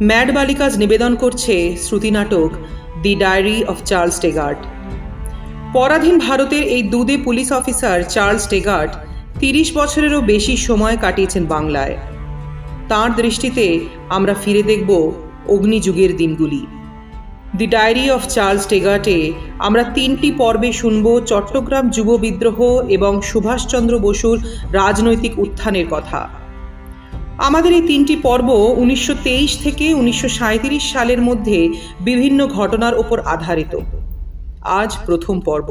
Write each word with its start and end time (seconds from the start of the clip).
Mad 0.00 0.28
বালিকাজ 0.34 0.78
নিবেদন 0.78 1.14
করছে 1.14 1.76
শ্রুতি 1.84 2.10
নাটক 2.10 2.50
the 3.02 3.14
diary 3.14 3.64
of 3.64 3.84
Charles 3.84 4.20
Tegart. 4.20 4.60
পরাধীন 5.72 6.18
ভারতের 6.18 6.62
এই 6.62 6.82
দুদে 6.82 7.16
পুলিশ 7.24 7.52
অফিসার 7.52 8.02
চার্লস 8.04 8.46
টেগার্ট 8.48 8.92
তিরিশ 9.40 9.68
বছরেরও 9.74 10.20
বেশি 10.22 10.56
সময় 10.56 10.96
কাটিয়েছেন 10.96 11.44
বাংলায়। 11.46 11.96
তার 12.88 13.16
দৃষ্টিতে 13.16 13.80
আমরা 14.08 14.34
ফিরে 14.34 14.62
দেখব 14.62 15.12
অগ্নিযুগের 15.48 16.16
দিনগুলি। 16.16 16.62
দি 17.56 17.66
ডায়েরি 17.66 18.10
অফ 18.10 18.22
চার্লস 18.28 18.66
টেগার্টে 18.66 19.32
আমরা 19.58 19.82
তিনটি 19.82 20.32
পর্বে 20.32 20.72
শুনব 20.72 21.20
চট্টগ্রাম 21.26 21.90
যুব 21.90 22.16
বিদ্রোহ 22.16 22.82
এবং 22.86 23.22
সুভাষচন্দ্র 23.22 23.98
বসুর 23.98 24.38
রাজনৈতিক 24.72 25.38
উত্থানের 25.38 25.86
কথা। 25.90 26.45
আমাদের 27.44 27.72
এই 27.78 27.84
তিনটি 27.90 28.14
পর্ব 28.26 28.48
উনিশশো 28.82 29.14
তেইশ 29.26 29.50
থেকে 29.64 29.86
উনিশশো 30.00 30.28
সাঁইত্রিশ 30.38 30.84
সালের 30.92 31.20
মধ্যে 31.28 31.58
বিভিন্ন 32.08 32.40
ঘটনার 32.58 32.94
ওপর 33.02 33.18
আধারিত। 33.34 33.74
আজ 34.80 34.90
প্রথম 35.06 35.36
পর্ব 35.48 35.68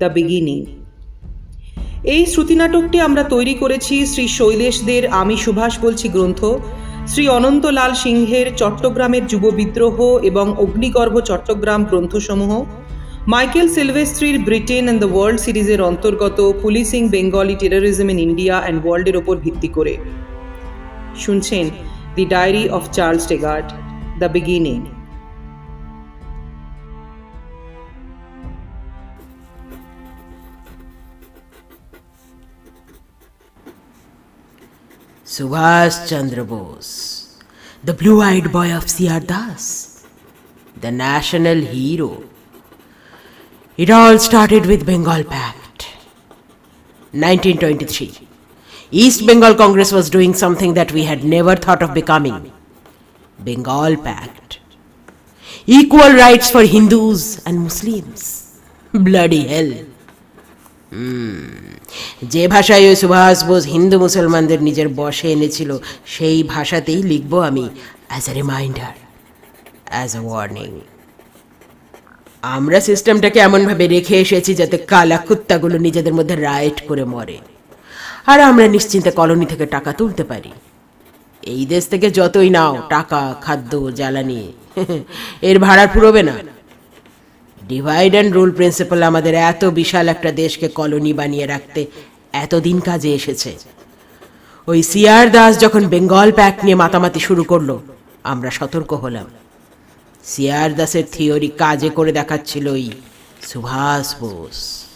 দ্য 0.00 0.08
বিগিনিং 0.16 0.58
এই 2.14 2.22
শ্রুতিনাটকটি 2.32 2.98
আমরা 3.00 3.22
তৈরি 3.34 3.54
করেছি 3.62 3.94
শ্রী 4.12 4.26
শৈলেশদের 4.38 5.02
আমি 5.20 5.34
সুভাষ 5.44 5.72
বলছি 5.84 6.06
গ্রন্থ, 6.14 6.40
শ্রী 7.12 7.24
অনন্তলাল 7.38 7.92
সিংহের 8.02 8.46
চট্টগ্রামের 8.60 9.24
যুব 9.30 9.44
বিদ্রোহ 9.58 9.96
এবং 10.30 10.46
অগ্নিগর্ভ 10.64 11.14
চট্টগ্রাম 11.30 11.80
গ্রন্থসমূহ, 11.90 12.52
মাইকেল 13.32 13.66
সিলভেস্ট্রির 13.76 14.36
ব্রিটেন 14.46 14.84
অ্যান্ড 14.84 15.00
দ্য 15.02 15.10
ওয়ার্ল্ড 15.12 15.38
সিরিজের 15.44 15.80
অন্তর্গত 15.90 16.38
policing 16.62 17.02
Bengali 17.14 17.56
terrorism 17.62 18.08
in 18.12 18.18
India 18.26 18.56
and 18.62 18.78
ওয়ার্ল্ডের 18.82 19.16
ওপর 19.20 19.34
ভিত্তি 19.44 19.68
করে। 19.76 19.94
শুনছেন 21.23 21.65
the 22.15 22.23
diary 22.33 22.63
of 22.77 22.83
Charles 22.97 23.23
Tegart 23.31 23.67
the 24.21 24.27
beginning 24.35 24.79
Subhash 35.35 35.97
Chandra 36.09 36.45
Bose, 36.51 36.93
the 37.83 37.95
blue 38.01 38.19
eyed 38.21 38.47
boy 38.53 38.69
of 38.77 38.83
C.R. 38.93 39.19
Das, 39.19 39.63
the 40.79 40.91
national 40.91 41.59
hero. 41.73 42.11
It 43.77 43.89
all 43.89 44.17
started 44.17 44.63
with 44.65 44.85
Bengal 44.85 45.25
Pact. 45.25 45.79
1923. 47.11 48.28
East 48.92 49.24
Bengal 49.24 49.54
Congress 49.54 49.92
was 49.92 50.10
doing 50.10 50.34
something 50.34 50.74
that 50.74 50.90
we 50.90 51.04
had 51.04 51.22
never 51.24 51.54
thought 51.54 51.80
of 51.80 51.94
becoming 51.94 52.52
Bengal 53.38 53.96
Pact. 53.96 54.58
Equal 55.68 56.12
rights 56.14 56.50
for 56.50 56.62
Hindus 56.64 57.40
and 57.44 57.60
Muslims. 57.60 58.22
Bloody 58.94 59.42
hell. 59.46 59.72
যে 62.32 62.42
ভাষায় 62.48 62.84
ওই 62.90 62.96
সুভাষ 63.02 63.38
বোস 63.48 63.64
হিন্দু 63.74 63.96
মুসলমানদের 64.04 64.60
নিজের 64.68 64.88
বশে 65.00 65.26
এনেছিল 65.34 65.70
সেই 66.14 66.38
ভাষাতেই 66.54 67.00
লিখব 67.12 67.32
আমি 67.50 67.64
as 68.10 68.24
a 68.30 68.32
reminder 68.40 68.92
as 69.92 70.10
a 70.18 70.22
warning 70.26 70.70
আমরা 72.54 72.78
সিস্টেমটাকে 72.88 73.38
এমনভাবে 73.48 73.84
রেখে 73.94 74.16
এসেছি 74.24 74.52
যাতে 74.60 74.76
কালা 74.92 75.18
কুত্তাগুলো 75.26 75.76
নিজেদের 75.86 76.14
মধ্যে 76.18 76.36
রাইট 76.48 76.78
করে 76.88 77.04
মরে 77.12 77.38
আর 78.26 78.40
আমরা 78.40 78.68
নিশ্চিন্তে 78.68 79.10
কলোনি 79.10 79.46
থেকে 79.46 79.66
টাকা 79.66 79.92
তুলতে 79.92 80.24
পারি। 80.24 80.52
এই 81.42 81.66
দেশ 81.66 81.88
থেকে 81.88 82.10
যতই 82.10 82.50
নাও, 82.50 82.82
টাকা, 82.88 83.34
খাদ্য, 83.40 83.90
জ্বালানি, 83.90 84.52
এর 85.42 85.58
ভাড়া 85.58 85.86
ফুরোবে 85.86 86.22
না। 86.22 86.32
ডিভাইড 87.68 88.12
অ্যান্ড 88.12 88.34
রুল 88.34 88.50
প্রিন্সিপাল 88.50 89.02
আমাদের 89.02 89.34
এত 89.34 89.64
বিশাল 89.64 90.08
একটা 90.08 90.32
দেশকে 90.32 90.68
কলোনি 90.68 91.12
বানিয়ে 91.12 91.46
রাখতে 91.46 91.86
এতদিন 92.32 92.80
কাজে 92.80 93.14
এসেছে। 93.14 93.56
ওই 94.66 94.82
সিআর 94.82 95.30
দাস 95.30 95.60
যখন 95.60 95.88
বেঙ্গল 95.88 96.32
প্যাক 96.32 96.64
নিয়ে 96.64 96.76
মাতামাতি 96.76 97.20
শুরু 97.20 97.44
করল, 97.44 97.78
আমরা 98.24 98.50
সতর্ক 98.50 98.92
হলাম। 98.92 99.26
সিআর 100.24 100.74
দাসের 100.74 101.04
থিওরি 101.12 101.48
কাজে 101.48 101.88
করে 101.88 102.12
দেখাচ্ছিল 102.12 102.68
ওই 102.68 102.90
সুভাষ 103.42 104.14
বোস। 104.20 104.89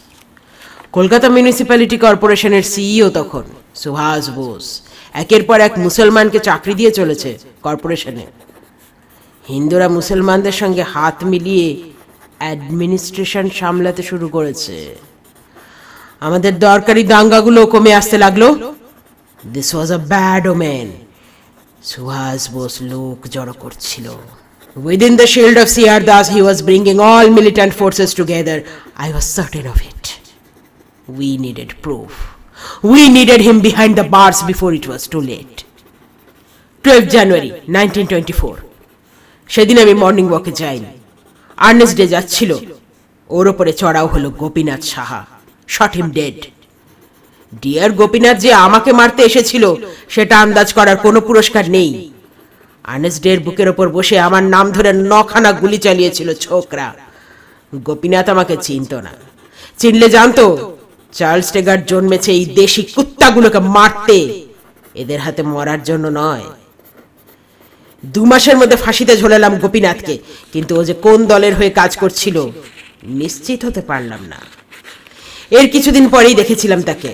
কলকাতা 0.95 1.27
মিউনিসিপ্যালিটি 1.35 1.97
কর্পোরেশনের 2.05 2.65
সিইও 2.73 3.07
তখন 3.09 3.45
সুভাষ 3.81 4.23
বোস 4.37 4.65
একের 5.13 5.43
পর 5.43 5.57
এক 5.59 5.73
মুসলমানকে 5.77 6.39
চাকরি 6.39 6.73
দিয়ে 6.79 6.91
চলেছে 6.91 7.31
কর্পোরেশনে 7.63 8.25
হিন্দুরা 9.45 9.87
মুসলমানদের 9.89 10.55
সঙ্গে 10.61 10.83
হাত 10.93 11.17
মিলিয়ে 11.23 11.67
অ্যাডমিনিস্ট্রেশন 12.39 13.45
সামলাতে 13.59 14.01
শুরু 14.03 14.27
করেছে 14.29 14.75
আমাদের 16.21 16.53
দরকারি 16.59 17.03
দাঙ্গাগুলো 17.03 17.61
কমে 17.65 17.91
আসতে 17.95 18.17
লাগল 18.17 18.43
this 19.39 19.69
was 19.75 19.89
a 19.91 19.99
bad 20.13 20.43
omen 20.47 20.87
Subhas 21.83 22.41
Bose 22.53 22.75
লোক 22.91 23.19
জড়ো 23.33 23.55
করছিল 23.63 24.07
Within 24.75 25.15
the 25.15 25.25
shield 25.25 25.57
of 25.57 25.67
C.R. 25.69 26.01
Das 26.03 26.25
he 26.29 26.41
was 26.41 26.59
bringing 26.61 26.97
all 27.11 27.27
militant 27.37 27.71
forces 27.79 28.11
together. 28.13 28.57
I 28.97 29.07
was 29.11 29.25
certain 29.39 29.65
of 29.65 29.79
it. 29.83 30.05
We 31.07 31.37
needed 31.37 31.69
proof. 31.81 32.35
We 32.81 33.09
needed 33.09 33.41
him 33.41 33.61
behind 33.61 33.95
the 33.95 34.03
bars 34.03 34.41
before 34.41 34.73
it 34.73 34.87
was 34.87 35.07
too 35.07 35.21
late. 35.21 35.63
12 36.85 37.09
January 37.09 37.51
1924. 37.51 38.57
সেদিন 39.49 39.77
আমি 39.83 39.93
morning 40.03 40.25
ওয়াকে 40.29 40.51
যাইনি 40.61 40.91
Ernst 41.57 41.95
day 41.99 42.05
যাচ্ছিল, 42.13 42.51
ওর 43.29 43.45
ওপরে 43.51 43.71
চড়াও 43.81 44.07
হলো 44.13 44.29
Gopinath 44.41 44.81
Saha 44.93 45.21
shot 45.67 45.91
him 45.97 46.07
dead 46.17 46.37
dear 47.61 47.89
Gopinath 47.99 48.37
যে 48.45 48.51
আমাকে 48.65 48.91
মারতে 48.99 49.21
এসেছিল, 49.29 49.63
সেটা 50.13 50.35
আন্দাজ 50.43 50.69
করার 50.77 50.97
কোনো 51.05 51.19
পুরস্কার 51.29 51.65
নেই 51.75 51.91
আর্নেস্ট 52.85 53.19
ডের 53.25 53.39
বুকের 53.45 53.67
ওপর 53.73 53.87
বসে 53.95 54.15
আমার 54.27 54.43
নাম 54.55 54.65
ধরে 54.75 54.91
নখানা 55.11 55.51
গুলি 55.61 55.79
চালিয়েছিল 55.85 56.29
ছোকরা 56.45 56.87
গোপীনাথ 57.87 58.27
আমাকে 58.35 58.55
চিনত 58.65 58.91
না 59.05 59.13
চিনলে 59.79 60.07
জানতো 60.15 60.45
চার্লস 61.17 61.47
টেগার 61.53 61.79
জন্মেছে 61.91 62.31
এই 62.39 62.45
দেশি 62.61 62.81
কুত্তাগুলোকে 62.95 63.59
মারতে। 63.75 64.17
এদের 65.01 65.19
হাতে 65.25 65.41
মরার 65.53 65.81
জন্য 65.89 66.05
নয়। 66.21 66.45
দু 68.03 68.21
মাসের 68.31 68.57
মধ্যে 68.61 68.77
ফাঁসিতে 68.83 69.13
ঝোলালাম 69.21 69.53
গোপীনাথকে, 69.63 70.15
কিন্তু 70.53 70.71
ও 70.79 70.81
যে 70.87 70.93
কোন 71.05 71.19
দলের 71.31 71.53
হয়ে 71.59 71.71
কাজ 71.79 71.91
করছিল, 72.01 72.37
নিশ্চিত 73.21 73.59
হতে 73.67 73.81
পারলাম 73.89 74.21
না। 74.31 74.39
এর 75.57 75.65
কিছুদিন 75.73 76.05
পরেই 76.09 76.35
দেখেছিলাম 76.41 76.81
তাকে, 76.89 77.11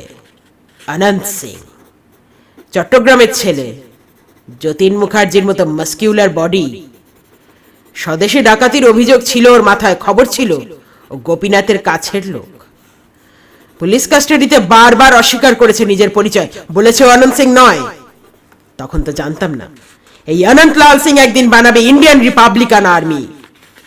অনন্ত 0.79 1.25
সিং। 1.39 1.57
চট্টগ্রামের 2.73 3.31
ছেলে, 3.33 3.67
যতীন 4.61 4.93
মুখার্জির 5.01 5.45
মতো 5.49 5.63
মাস্কিউলার 5.79 6.29
বডি। 6.39 6.65
স্বদেশে 7.95 8.39
ডাকাতির 8.49 8.85
অভিযোগ 8.91 9.19
ছিল 9.25 9.45
ওর 9.47 9.63
মাথায় 9.69 9.97
খবর 10.05 10.25
ছিল, 10.35 10.51
ও 11.11 11.13
গোপীনাথের 11.27 11.79
কাছের 11.89 12.23
লোক। 12.35 12.51
পুলিশ 13.81 14.07
কাস্টাডিতে 14.07 14.59
বারবার 14.59 15.15
অস্বীকার 15.15 15.55
করেছে 15.55 15.85
নিজের 15.85 16.09
পরিচয়। 16.09 16.47
বলেছে 16.71 17.03
অনন্ত 17.03 17.35
সিং 17.35 17.53
নয়। 17.53 17.79
তখন 18.77 19.01
তো 19.01 19.11
জানতাম 19.11 19.53
না। 19.53 19.67
এই 20.27 20.45
অনন্ত 20.45 20.77
লাল 20.77 20.99
সিং 20.99 21.17
একদিন 21.17 21.49
বানাবে 21.49 21.79
ইন্ডিয়ান 21.79 22.19
রিপাবলিকান 22.19 22.85
আর্মি। 22.85 23.27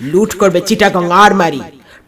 লুট 0.01 0.35
করবে 0.35 0.61
চিটাগং 0.61 1.11
আর্মারি। 1.11 1.61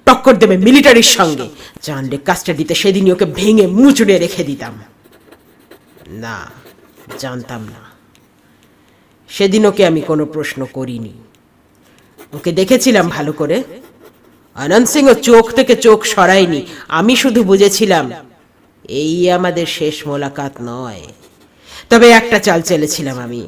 টক্কর 0.07 0.35
দেবে 0.35 0.57
মিলিটারির 0.57 1.09
সঙ্গে। 1.19 1.49
জানলে 1.83 2.17
কাস্টাডিতে 2.17 2.75
সেদিনই 2.75 3.13
ওকে 3.13 3.25
ভেঙে 3.25 3.67
মুচড়ে 3.67 4.19
রেখে 4.19 4.45
দিতাম। 4.45 4.75
না, 6.09 6.37
জানতাম 7.19 7.63
না। 7.63 7.81
সেদিন 9.29 9.67
ওকে 9.67 9.87
আমি 9.87 10.01
কোনো 10.01 10.27
প্রশ্ন 10.27 10.67
করিনি। 10.73 11.13
ওকে 12.33 12.53
দেখেছিলাম 12.53 13.09
ভালো 13.09 13.33
করে। 13.33 13.63
অনন্ত 14.63 14.89
সিং 14.93 15.05
ও 15.13 15.15
চোখ 15.29 15.45
থেকে 15.59 15.75
চোখ 15.87 15.99
সরায়নি, 16.15 16.61
আমি 16.99 17.15
শুধু 17.23 17.41
বুঝেছিলাম, 17.51 18.07
এই 19.01 19.15
আমাদের 19.37 19.67
শেষ 19.79 19.97
মোলাকাত 20.09 20.55
নয়। 20.71 21.03
তবে 21.91 22.07
একটা 22.21 22.39
চাল 22.47 22.61
চেলেছিলাম 22.71 23.17
আমি। 23.27 23.43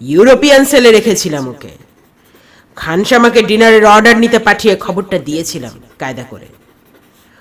ইউরোপিয়ান 0.00 0.62
সেলে 0.70 0.90
রেখেছিলাম 0.96 1.44
ওকে। 1.52 1.72
খানসামাকে 2.76 3.40
ডিনারের 3.42 3.84
অর্ডার 3.94 4.16
নিতে 4.22 4.38
পাঠিয়ে 4.46 4.74
খবরটা 4.84 5.18
দিয়েছিলাম, 5.28 5.74
কায়দা 6.00 6.24
করে। 6.32 6.48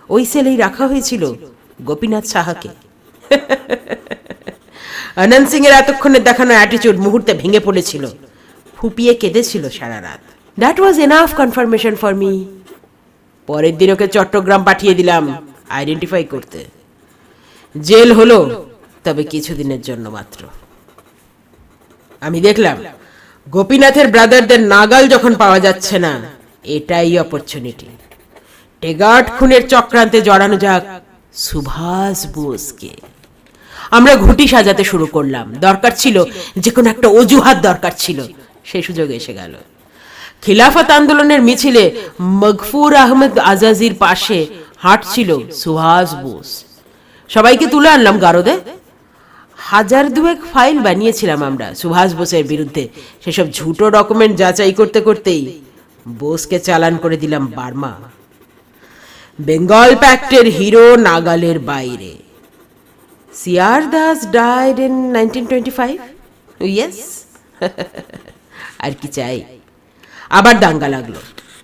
ওই 0.09 0.23
সেলেই 0.31 0.57
রাখা 0.65 0.83
হয়েছিল 0.91 1.23
গোপীনাথ 1.87 2.25
সাহাকে। 2.33 2.69
অনন্ত 5.23 5.47
সিং 5.51 5.61
এর 5.67 5.73
এতক্ষণে 5.81 6.19
দেখানো 6.29 6.51
অ্যাটিচিউড 6.57 6.97
মুহূর্তে 7.05 7.31
ভেঙে 7.41 7.61
পড়েছিল। 7.67 8.03
ফুপিয়ে 8.77 9.13
কেঁদেছিল 9.21 9.63
সারা 9.77 9.99
রাত। 10.07 10.21
That 10.57 10.77
was 10.81 10.95
enough 11.07 11.29
confirmation 11.41 11.93
for 12.01 12.13
me 12.21 12.31
পরের 13.49 13.75
দিন 13.77 13.89
ওকে 13.93 14.07
চট্টগ্রাম 14.07 14.61
পাঠিয়ে 14.63 14.93
দিলাম 14.93 15.23
আইডেন্টিফাই 15.77 16.23
করতে। 16.23 16.59
জেল 17.75 18.09
হলো, 18.13 18.39
তবে 19.03 19.23
কিছুদিনের 19.23 19.81
জন্য 19.81 20.05
মাত্র। 20.09 20.41
আমি 22.21 22.39
দেখলাম, 22.41 22.77
গোপীনাথের 23.47 24.07
ব্রাদারদের 24.07 24.61
নাগাল 24.73 25.03
যখন 25.07 25.33
পাওয়া 25.35 25.59
যাচ্ছে 25.59 25.95
না, 25.99 26.13
এটাই 26.75 27.11
অপরচুনিটি 27.17 27.87
টেগার্ড 28.83 29.25
খুনের 29.37 29.63
চক্রান্তে 29.67 30.19
জড়ানো 30.21 30.57
যাক 30.57 30.83
সুভাষ 31.33 32.19
বোসকে। 32.35 32.91
আমরা 33.97 34.13
ঘুটি 34.15 34.45
সাজাতে 34.47 34.83
শুরু 34.83 35.05
করলাম। 35.15 35.45
দরকার 35.67 35.91
ছিল 36.01 36.17
যে 36.57 36.71
কোনো 36.71 36.87
একটা 36.89 37.07
অজুহাত 37.19 37.57
দরকার 37.69 37.93
ছিল। 37.97 38.19
সেই 38.69 38.83
সুযোগ 38.87 39.07
এসে 39.19 39.33
গেল। 39.33 39.53
খিলাফত 40.43 40.89
আন্দোলনের 40.97 41.41
মিছিলে 41.47 41.83
মগফুর 42.41 42.91
আহমেদ 43.05 43.35
আজাজির 43.51 43.93
পাশে 44.03 44.39
হাঁটছিল 44.83 45.29
সুভাষ 45.61 46.09
বোস। 46.23 46.49
সবাইকে 47.29 47.65
তুলে 47.73 47.89
আনলাম 47.95 48.15
গারদে। 48.25 48.55
হাজার 49.57 50.05
দুয়েক 50.15 50.39
ফাইল 50.51 50.77
বানিয়েছিলাম 50.87 51.39
আমরা 51.49 51.67
সুভাষ 51.81 52.09
বোসের 52.19 52.43
বিরুদ্ধে। 52.51 52.83
সেসব 53.23 53.47
ঝুটো 53.57 53.85
ডকুমেন্ট 53.97 54.33
যাচাই 54.41 54.73
করতে 54.79 54.99
করতেই 55.07 55.43
বোসকে 56.19 56.57
চালান 56.67 56.95
করে 57.03 57.17
দিলাম 57.23 57.43
বার্মা। 57.57 57.93
বেঙ্গল 59.39 59.91
প্যাক্টের 60.03 60.45
হিরো 60.57 60.85
নাগালের 61.07 61.57
বাইরে। 61.71 62.13
C R 63.33 63.81
Das 63.95 64.19
died 64.37 64.77
in 64.87 64.93
nineteen 65.15 65.45
twenty 65.49 65.73
five 65.79 65.95
yes 66.73 66.99
আর 68.85 68.91
কি 69.01 69.07
চাই? 69.17 69.37
আবার 70.29 70.59
দাঙ্গা 70.59 70.87
লাগল। 70.87 71.15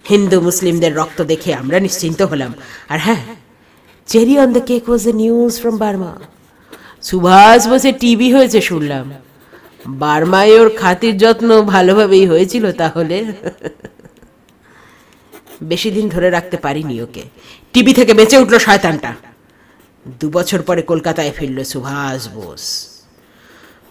হিন্দু 0.09 0.37
মুসলিমদের 0.41 0.95
রক্ত 0.95 1.19
দেখে 1.21 1.51
আমরা 1.53 1.77
নিশ্চিন্ত 1.79 2.21
হলাম। 2.21 2.51
আর 2.89 2.99
হ্যাঁ 2.99 3.23
cherry 4.07 4.35
on 4.39 4.49
the 4.53 4.61
cake 4.69 4.83
was 4.89 5.03
a 5.07 5.13
news 5.13 5.53
from 5.61 5.75
Burma 5.77 6.11
Subhas 7.03 7.61
Bose 7.67 7.91
TB 7.91 8.27
হয়েছে 8.33 8.61
শুনলাম। 8.61 9.05
বার্মায় 9.87 10.59
ওর 10.59 10.69
খাতির 10.77 11.17
যত্ন 11.17 11.49
ভালোভাবেই 11.73 12.25
হয়েছিল 12.25 12.71
তাহলে। 12.71 13.17
বেশি 15.61 15.89
দিন 15.91 16.05
ধরে 16.09 16.29
রাখতে 16.29 16.57
পারিনি 16.57 16.95
ওকে। 17.01 17.23
টিভি 17.73 17.93
থেকে 17.93 18.13
বেঁচে 18.13 18.37
উঠল 18.37 18.55
শয়তানটা। 18.57 19.11
দু 20.19 20.27
বছর 20.29 20.61
পরে 20.61 20.81
কলকাতায় 20.81 21.31
ফিরল 21.31 21.57
সুভাষ 21.63 22.21
বোস। 22.35 22.65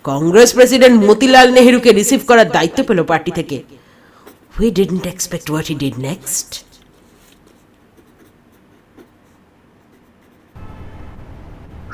কংগ্রেস 0.05 0.51
প্রেসিডেন্ট 0.55 0.97
মতিলাল 1.05 1.49
নেহরুকে 1.53 1.91
রিসিভ 1.93 2.21
করার 2.27 2.49
দায়িত্ব 2.51 2.79
পেল 2.89 3.01
পার্টি 3.03 3.31
থেকে। 3.31 3.59
We 4.61 4.69
didn't 4.79 5.05
expect 5.07 5.47
what 5.51 5.67
he 5.71 5.75
did 5.85 5.97
next 6.09 6.51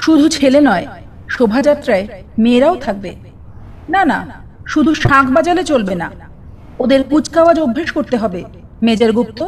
শুধু 0.05 0.27
ছেলে 0.37 0.61
নয় 0.69 0.87
শোভাযাত্রায় 1.35 2.05
মেয়েরাও 2.39 2.77
থাকবে। 2.85 3.11
না 3.95 4.03
না 4.11 4.19
শুধু 4.73 4.91
শাঁখ 4.95 5.27
বাজালে 5.37 5.63
চলবে 5.65 5.95
না। 6.03 6.09
ওদের 6.83 7.01
কুচকাওয়াজ 7.11 7.57
অভ্যেস 7.65 7.91
করতে 7.97 8.17
হবে 8.23 8.41
মেজর 8.87 9.11
গুপ্ত। 9.13 9.41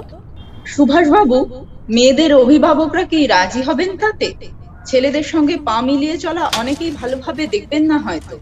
সুভাষবাবু 0.73 1.39
মেয়েদের 1.95 2.31
অভিভাবকরা 2.43 3.05
কি 3.05 3.19
রাজি 3.27 3.61
হবেন 3.63 3.91
তাতে? 4.03 4.29
ছেলেদের 4.89 5.27
সঙ্গে 5.33 5.55
পা 5.67 5.77
মিলিয়ে 5.89 6.17
চলা 6.19 6.45
অনেকেই 6.61 6.91
ভালোভাবে 7.01 7.43
দেখবেন 7.55 7.83
না 7.91 7.97
হয়তো। 7.99 8.37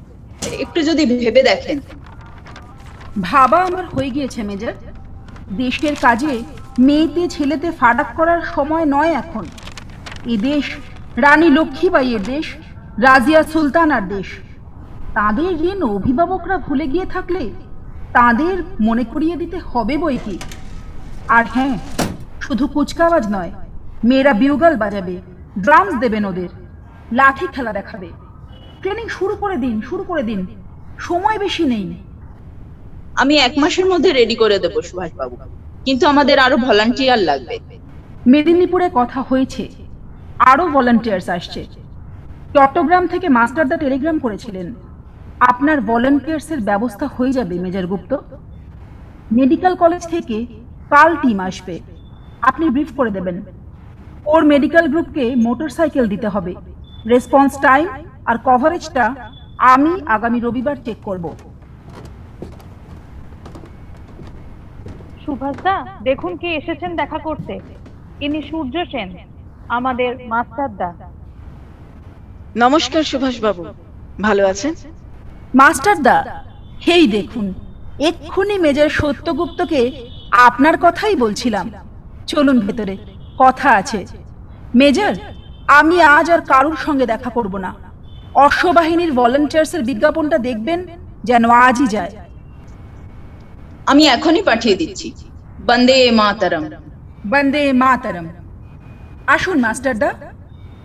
একটু 0.64 0.78
যদি 0.88 1.02
ভেবে 1.06 1.43
দেখেন। 1.50 1.78
ভাবা 3.20 3.58
আমার 3.64 3.87
হয়ে 3.87 4.11
গিয়েছে, 4.11 4.43
মেজর। 4.43 4.72
দেশের 5.56 5.94
কাজে 6.00 6.43
মেয়েতে 6.78 7.28
ছেলেতে 7.28 7.70
ফারাক 7.70 8.08
করার 8.17 8.40
সময় 8.55 8.87
নয় 8.87 9.12
এখন। 9.12 9.44
এ 10.26 10.37
দেশ 10.37 10.64
রানী 11.17 11.49
লক্ষ্মীবাইয়ের 11.49 12.22
দেশ, 12.22 12.46
রাজিয়া 12.99 13.43
সুলতানার 13.43 14.08
দেশ। 14.08 14.28
তাদের 15.14 15.50
ঋণ 15.70 15.82
অভিভাবকরা 15.82 16.58
ভুলে 16.58 16.87
গিয়ে 16.87 17.06
থাকলে 17.06 17.50
তাদের 18.12 18.62
মনে 18.81 19.05
করিয়ে 19.05 19.37
দিতে 19.37 19.58
হবে 19.58 19.99
বই 19.99 20.19
কি? 20.25 20.38
আর 21.28 21.44
হ্যাঁ 21.55 21.78
শুধু 22.40 22.67
কুচকাওয়াজ 22.67 23.25
নয়, 23.32 23.52
মেয়েরা 24.05 24.32
বিউগাল 24.32 24.76
বাজাবে 24.76 25.17
ড্রামস 25.58 25.94
দেবেন 25.94 26.25
ওদের, 26.25 26.49
লাঠি 27.12 27.46
খেলা 27.46 27.72
দেখাবে। 27.72 28.08
ট্রেনিং 28.81 29.08
শুরু 29.08 29.34
করে 29.34 29.56
দিন, 29.56 29.81
শুরু 29.81 30.05
করে 30.05 30.22
দিন। 30.22 30.46
সময় 30.99 31.38
বেশি 31.38 31.64
নেই। 31.64 31.87
আমি 33.15 33.37
এক 33.37 33.53
মাসের 33.59 33.87
মধ্যে 33.87 34.12
রেডি 34.12 34.35
করে 34.35 34.59
দেবো 34.59 34.83
সুভাষবাবু। 34.83 35.37
কিন্তু 35.85 36.07
আমাদের 36.07 36.39
আরও 36.39 36.57
ভলান্টিয়ার 36.57 37.19
লাগবে। 37.19 37.59
মেদিনীপুরে 38.27 38.91
কথা 38.95 39.25
হয়েছে। 39.29 39.69
আরও 40.39 40.69
ভলান্টিয়ার্স 40.69 41.29
আসছে। 41.29 41.65
চট্টগ্রাম 42.55 43.07
থেকে 43.07 43.29
মাস্টার 43.29 43.65
মাস্টারদা 43.65 43.77
টেলিগ্রাম 43.77 44.19
করেছিলেন। 44.19 44.75
আপনার 45.41 45.81
ভলান্টিয়ার্সের 45.81 46.61
ব্যবস্থা 46.61 47.07
হয়ে 47.07 47.33
যাবে, 47.33 47.59
মেজর 47.59 47.87
গুপ্ত। 47.87 48.17
মেডিকেল 49.33 49.75
কলেজ 49.75 50.09
থেকে 50.09 50.47
কাল 50.91 51.17
টিম 51.17 51.41
আসবে। 51.41 51.81
আপনি 52.43 52.71
ব্রিফ 52.71 52.89
করে 52.97 53.11
দেবেন। 53.11 53.43
ওর 54.27 54.45
মেডিকেল 54.45 54.89
গ্রুপকে 54.89 55.35
মোটরসাইকেল 55.37 56.09
দিতে 56.09 56.29
হবে। 56.29 56.55
রেসপন্স 57.06 57.61
টাইম 57.61 57.89
আর 58.27 58.37
কভারেজটা 58.45 59.15
আমি 59.59 60.01
আগামী 60.06 60.41
রবিবার 60.41 60.77
চেক 60.85 60.97
করব। 61.03 61.37
সুভাষদা 65.31 65.75
দেখুন 66.09 66.32
কে 66.43 66.49
এসেছেন 66.61 66.91
দেখা 67.00 67.19
করতে। 67.27 67.55
ইনি 68.25 68.41
সূর্য 68.50 68.75
সেন 68.93 69.09
আমাদের 69.77 70.11
মাস্টারদা। 70.32 70.91
নমস্কার 72.62 73.03
সুভাষবাবু 73.11 73.62
ভালো 74.27 74.43
আছেন? 74.53 74.73
মাস্টারদা 75.61 76.17
হেই 76.87 77.05
দেখুন 77.17 77.47
এক্ষুনি 78.09 78.56
মেজর 78.65 78.88
সত্যগুপ্তকে 79.00 79.81
আপনার 80.47 80.75
কথাই 80.85 81.15
বলছিলাম। 81.25 81.67
চলুন 82.31 82.56
ভেতরে 82.67 82.94
কথা 83.43 83.69
আছে। 83.81 84.00
মেজর 84.81 85.12
আমি 85.79 85.97
আজ 86.17 86.27
আর 86.35 86.41
কারুর 86.53 86.77
সঙ্গে 86.87 87.06
দেখা 87.12 87.31
করব 87.37 87.55
না। 87.65 87.71
অশ্ববাহিনীর 88.47 89.12
ভলান্টিয়ার্সের 89.19 89.82
বিজ্ঞাপনটা 89.91 90.38
দেখবেন 90.49 90.79
যেন 91.29 91.44
আজই 91.67 91.88
যায়। 91.97 92.12
আমি 93.91 94.03
এখনই 94.07 94.43
পাঠিয়ে 94.43 94.77
দিচ্ছি। 94.77 95.09
বন্দে 95.67 96.11
মাতারম। 96.11 96.65
বন্দে 97.31 97.63
মাতারম। 97.73 98.27
আসুন 99.27 99.57
মাস্টারদা 99.61 100.11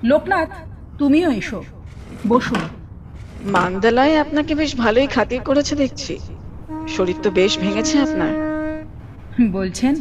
লোকনাথ 0.04 0.50
তুমিও 0.98 1.32
এসো। 1.32 1.60
বসুন। 2.28 2.62
মান্দালায় 3.46 4.16
আপনাকে 4.20 4.56
বেশ 4.56 4.72
ভালোই 4.76 5.08
খাতির 5.08 5.42
করেছে 5.42 5.76
দেখছি। 5.76 6.14
শরীর 6.88 7.18
তো 7.24 7.30
বেশ 7.32 7.60
ভেঙেছে 7.60 7.96
আপনার। 8.00 8.32
বলছেন? 9.52 9.96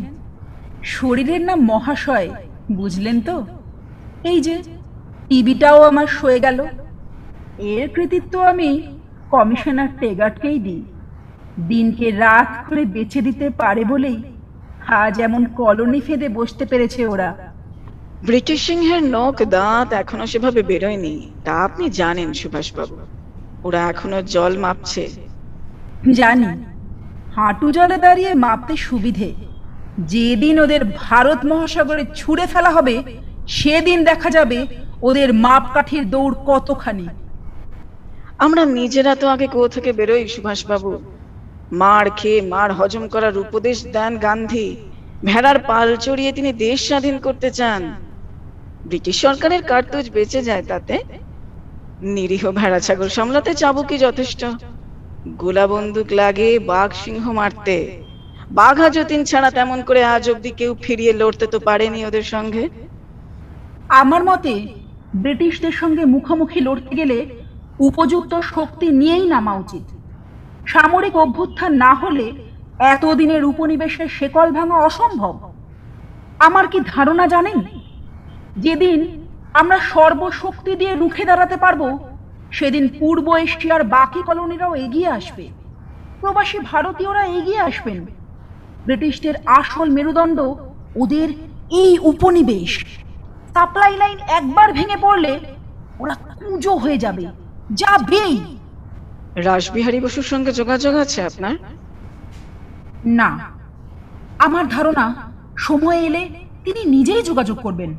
শরীরের 0.83 1.41
নাম 1.41 1.59
মহাশয় 1.65 2.29
বুঝলেন 2.73 3.21
তো? 3.21 3.37
এই 4.25 4.41
যে 4.41 4.57
টিভিটাও 5.29 5.79
আমার 5.83 6.07
সয়ে 6.07 6.41
গেল। 6.41 6.59
এর 7.59 7.87
কৃতিত্ব 7.89 8.35
আমি 8.43 8.69
কমিশনার 9.31 9.89
টেগার্টকেই 10.01 10.59
দিই। 10.59 10.83
দিনকে 11.61 12.11
রাত 12.11 12.69
করে 12.69 12.85
বেছে 12.85 13.21
দিতে 13.21 13.51
পারে 13.51 13.85
বলেই 13.85 14.23
আজ 14.87 15.21
এমন 15.21 15.45
কলোনি 15.45 16.01
ফেঁদে 16.01 16.29
বসতে 16.29 16.67
পেরেছে 16.67 17.07
ওরা। 17.07 17.35
ব্রিটিশ 18.23 18.67
সিংহের 18.67 19.03
নখ 19.03 19.43
দাঁত 19.45 19.93
এখনও 19.93 20.27
সেভাবে 20.27 20.63
বেরোয়নি 20.63 21.31
তা 21.45 21.53
আপনি 21.53 21.89
জানেন 21.89 22.33
সুভাষবাবু। 22.33 22.97
ওরা 23.65 23.89
এখনও 23.89 24.23
জল 24.23 24.59
মাপছে। 24.59 25.09
জানি 26.13 26.47
হাঁটু 27.37 27.73
জলে 27.73 27.97
দাঁড়িয়ে 27.97 28.35
মাপতে 28.35 28.77
সুবিধে। 28.77 29.35
যেদিন 29.99 30.61
ওদের 30.61 30.81
ভারত 30.85 31.45
মহাসাগরে 31.45 32.05
ছুঁড়ে 32.15 32.47
ফেলা 32.47 32.71
হবে 32.71 33.03
সেদিন 33.49 34.05
দেখা 34.05 34.31
যাবে 34.31 34.67
ওদের 35.03 35.35
মাপকাঠির 35.35 36.11
দৌড় 36.11 36.35
কতখানি। 36.47 37.09
আমরা 38.39 38.65
নিজেরা 38.65 39.15
তো 39.15 39.29
আগে 39.29 39.47
কোথা 39.47 39.75
থেকে 39.75 39.93
বেরোই 39.93 40.29
সুভাষবাবু। 40.29 41.14
মার 41.81 42.07
খেয়ে 42.11 42.41
মার 42.53 42.71
হজম 42.73 43.05
করার 43.09 43.39
উপদেশ 43.39 43.79
দেন 43.95 44.13
গান্ধী। 44.19 44.69
ভেড়ার 45.25 45.59
পাল 45.59 45.97
চড়িয়ে 45.97 46.33
তিনি 46.33 46.53
দেশ 46.53 46.79
স্বাধীন 46.89 47.17
করতে 47.19 47.51
চান। 47.51 47.83
ব্রিটিশ 48.87 49.17
সরকারের 49.21 49.63
কার্তুজ 49.63 50.11
বেঁচে 50.11 50.41
যায় 50.43 50.63
তাতে। 50.63 50.95
নিরীহ 52.15 52.45
ভেড়া 52.51 52.81
ছাগল 52.81 53.09
সামলাতে 53.09 53.55
চাবুকি 53.55 53.97
যথেষ্ট। 53.99 54.45
গোলা 55.43 55.67
বন্দুক 55.67 56.09
লাগে, 56.13 56.59
বাঘ 56.59 56.91
সিংহ 57.05 57.25
মারতে। 57.33 57.77
বাঘা 58.51 58.91
যতীন 58.91 59.25
ছাড়া 59.25 59.51
তেমন 59.51 59.79
করে 59.83 60.01
আজ 60.05 60.25
অব্দি 60.31 60.51
কেউ 60.51 60.73
ফিরিয়ে 60.83 61.13
লড়তে 61.13 61.47
তো 61.47 61.59
পারেনি 61.59 62.01
ওদের 62.05 62.23
সঙ্গে। 62.23 62.65
আমার 64.01 64.25
মতে, 64.25 64.55
ব্রিটিশদের 65.15 65.73
সঙ্গে 65.73 66.03
মুখোমুখি 66.05 66.61
লড়তে 66.61 66.93
গেলে 66.97 67.19
উপযুক্ত 67.79 68.33
শক্তি 68.55 68.87
নিয়েই 69.01 69.27
নামা 69.27 69.53
উচিত। 69.55 69.87
সামরিক 70.67 71.17
অভ্যুত্থান 71.17 71.73
না 71.73 71.95
হলে 71.95 72.33
এতদিনের 72.79 73.45
উপনিবেশের 73.45 74.09
শেকল 74.09 74.53
ভাঙা 74.53 74.75
অসম্ভব। 74.75 75.53
আমার 76.39 76.69
কি 76.69 76.81
ধারণা 76.81 77.27
জানেন? 77.27 77.63
যেদিন 78.57 79.29
আমরা 79.55 79.79
সর্বশক্তি 79.79 80.77
দিয়ে 80.77 80.95
রুখে 80.95 81.25
দাঁড়াতে 81.25 81.57
পারব, 81.57 81.99
সেদিন 82.51 82.89
পূর্ব 82.99 83.37
এশিয়ার 83.37 83.85
বাকি 83.85 84.23
কলোনিরাও 84.23 84.75
এগিয়ে 84.75 85.09
আসবে। 85.09 85.49
প্রবাসী 86.21 86.59
ভারতীয়রা 86.59 87.25
এগিয়ে 87.25 87.59
আসবেন। 87.59 88.07
ব্রিটিশদের 88.85 89.35
আসল 89.47 89.91
মেরুদণ্ড 89.91 90.41
ওদের 90.97 91.29
এই 91.71 91.99
উপনিবেশ। 91.99 92.85
সাপ্লাই 93.55 93.97
লাইন 93.97 94.19
একবার 94.19 94.73
ভেঙে 94.73 94.97
পড়লে 95.01 95.41
ওরা 95.99 96.15
কুঁজো 96.15 96.75
হয়ে 96.77 96.99
যাবে। 96.99 97.27
যাবেই 97.71 98.57
রাসবিহারী 99.37 100.01
বসুর 100.01 100.23
সঙ্গে 100.23 100.53
যোগাযোগ 100.53 100.95
আছে 100.95 101.23
আপনার? 101.23 101.57
না। 103.05 103.39
আমার 104.39 104.69
ধারণা 104.69 105.15
সময় 105.57 105.99
এলে 105.99 106.31
তিনি 106.65 106.85
নিজেই 106.85 107.23
যোগাযোগ 107.23 107.59
করবেন। 107.61 107.97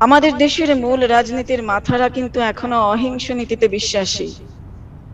আমাদের 0.00 0.36
দেশের 0.36 0.76
মূল 0.76 1.06
রাজনীতির 1.06 1.62
মাথারা 1.62 2.08
কিন্তু 2.08 2.40
এখনও 2.40 2.80
অহিংস 2.80 3.30
নীতিতে 3.30 3.68
বিশ্বাসী। 3.68 4.34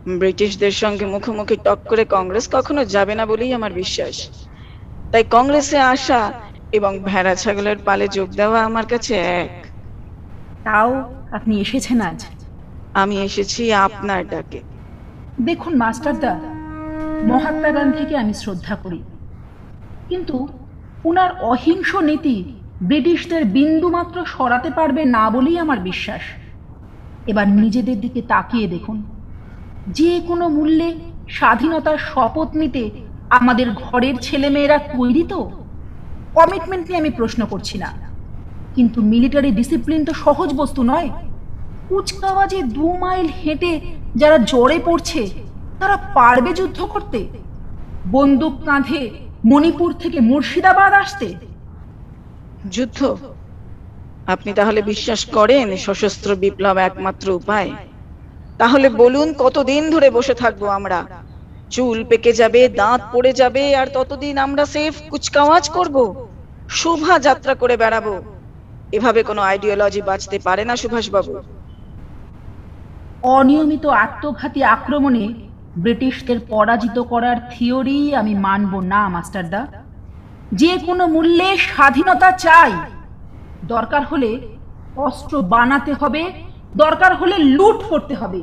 ব্রিটিশদের 0.06 0.70
সঙ্গে 0.70 1.06
মুখোমুখি 1.06 1.56
টক 1.56 1.78
করে 1.88 2.04
কংগ্রেস 2.04 2.48
কখনো 2.52 2.84
যাবে 2.84 3.14
না 3.14 3.26
বলেই 3.26 3.52
আমার 3.52 3.72
বিশ্বাস। 3.72 4.46
তাই 5.12 5.24
কংগ্রেসে 5.30 5.78
আসা 5.78 6.32
এবং 6.72 6.98
ভেড়া 6.98 7.34
ছাগলের 7.34 7.76
পালে 7.84 8.08
যোগ 8.08 8.30
দেওয়া 8.30 8.64
আমার 8.64 8.86
কাছে 8.86 9.14
এক। 9.14 9.66
তাও 10.64 11.14
আপনি 11.32 11.60
এসেছেন 11.60 12.00
আজ? 12.00 12.24
আমি 12.94 13.22
এসেছি 13.22 13.72
আপনার 13.72 14.28
ডাকে। 14.28 14.77
দেখুন 15.42 15.76
মাস্টারদা 15.76 16.38
মহাত্মা 17.26 17.70
গান্ধীকে 17.70 18.16
আমি 18.16 18.34
শ্রদ্ধা 18.34 18.74
করি। 18.74 19.02
কিন্তু 20.08 20.48
উনার 21.04 21.30
অহিংস 21.40 21.94
নীতি 21.94 22.44
ব্রিটিশদের 22.82 23.44
বিন্দুমাত্র 23.44 24.24
সরাতে 24.24 24.70
পারবে 24.70 25.04
না 25.04 25.30
বলেই 25.30 25.58
আমার 25.58 25.78
বিশ্বাস। 25.78 26.20
এবার 27.26 27.48
নিজেদের 27.48 28.00
দিকে 28.00 28.22
তাকিয়ে 28.22 28.68
দেখুন। 28.68 29.02
যে 29.88 30.20
কোনো 30.26 30.48
মূল্যে 30.48 30.94
স্বাধীনতার 31.28 31.98
শপথ 31.98 32.56
নিতে 32.56 32.90
আমাদের 33.30 33.70
ঘরের 33.70 34.14
ছেলেমেয়েরা 34.16 34.78
তৈরি 34.78 35.22
তো? 35.22 35.50
কমিটমেন্ট 36.34 36.86
নিয়ে 36.86 37.00
আমি 37.00 37.10
প্রশ্ন 37.10 37.46
করছি 37.46 37.78
না। 37.78 37.92
কিন্তু 38.74 39.02
মিলিটারি 39.02 39.50
ডিসিপ্লিন 39.50 40.04
তো 40.04 40.12
সহজ 40.12 40.54
বস্তু 40.54 40.82
নয়। 40.82 41.10
কুচকাওয়াজে 41.88 42.62
দু 42.62 42.92
মাইল 42.92 43.26
হেঁটে 43.26 43.80
যারা 44.18 44.38
জ্বরে 44.38 44.78
পড়ছে, 44.84 45.30
তারা 45.80 45.96
পারবে 45.96 46.52
যুদ্ধ 46.52 46.82
করতে। 46.82 47.28
বন্দুক 48.06 48.54
কাঁধে 48.64 49.10
মণিপুর 49.46 49.92
থেকে 49.92 50.20
মুর্শিদাবাদ 50.20 50.92
আসতে। 50.92 51.34
যুদ্ধ? 52.70 53.16
আপনি 54.26 54.52
তাহলে 54.52 54.82
বিশ্বাস 54.82 55.24
করেন 55.24 55.76
সশস্ত্র 55.76 56.34
বিপ্লব 56.34 56.76
একমাত্র 56.76 57.30
উপায়? 57.30 57.70
তাহলে 58.58 58.88
বলুন, 58.88 59.34
কতদিন 59.38 59.90
ধরে 59.90 60.10
বসে 60.10 60.34
থাকব 60.34 60.66
আমরা? 60.66 61.06
চুল 61.70 62.04
পেকে 62.04 62.32
যাবে, 62.32 62.68
দাঁত 62.68 63.00
পড়ে 63.12 63.32
যাবে, 63.32 63.76
আর 63.76 63.86
ততদিন 63.86 64.38
আমরা 64.38 64.66
সেফ 64.66 64.94
কুচকাওয়াজ 65.10 65.70
করব? 65.70 66.28
শোভা 66.68 67.18
যাত্রা 67.18 67.54
করে 67.54 67.76
বেড়াবো? 67.76 68.22
এভাবে 68.92 69.22
কোনো 69.22 69.42
আইডিওলজি 69.42 70.02
বাঁচতে 70.02 70.38
পারে 70.44 70.64
না 70.64 70.76
সুভাষবাবু। 70.76 71.57
অনিয়মিত 73.22 73.86
আত্মঘাতী 73.86 74.62
আক্রমণে 74.62 75.34
ব্রিটিশদের 75.76 76.40
পরাজিত 76.48 76.98
করার 76.98 77.36
থিওরি 77.50 78.14
আমি 78.14 78.34
মানব 78.34 78.80
না 78.80 79.08
মাস্টারদা 79.08 79.66
যে 80.52 80.78
কোনো 80.86 81.06
মূল্যে 81.06 81.56
স্বাধীনতা 81.56 82.30
চাই। 82.30 82.72
দরকার 83.64 84.02
হলে 84.04 84.40
অস্ত্র 84.96 85.42
বানাতে 85.42 85.92
হবে, 85.92 86.32
দরকার 86.76 87.14
হলে 87.16 87.38
লুট 87.38 87.78
করতে 87.90 88.14
হবে। 88.14 88.42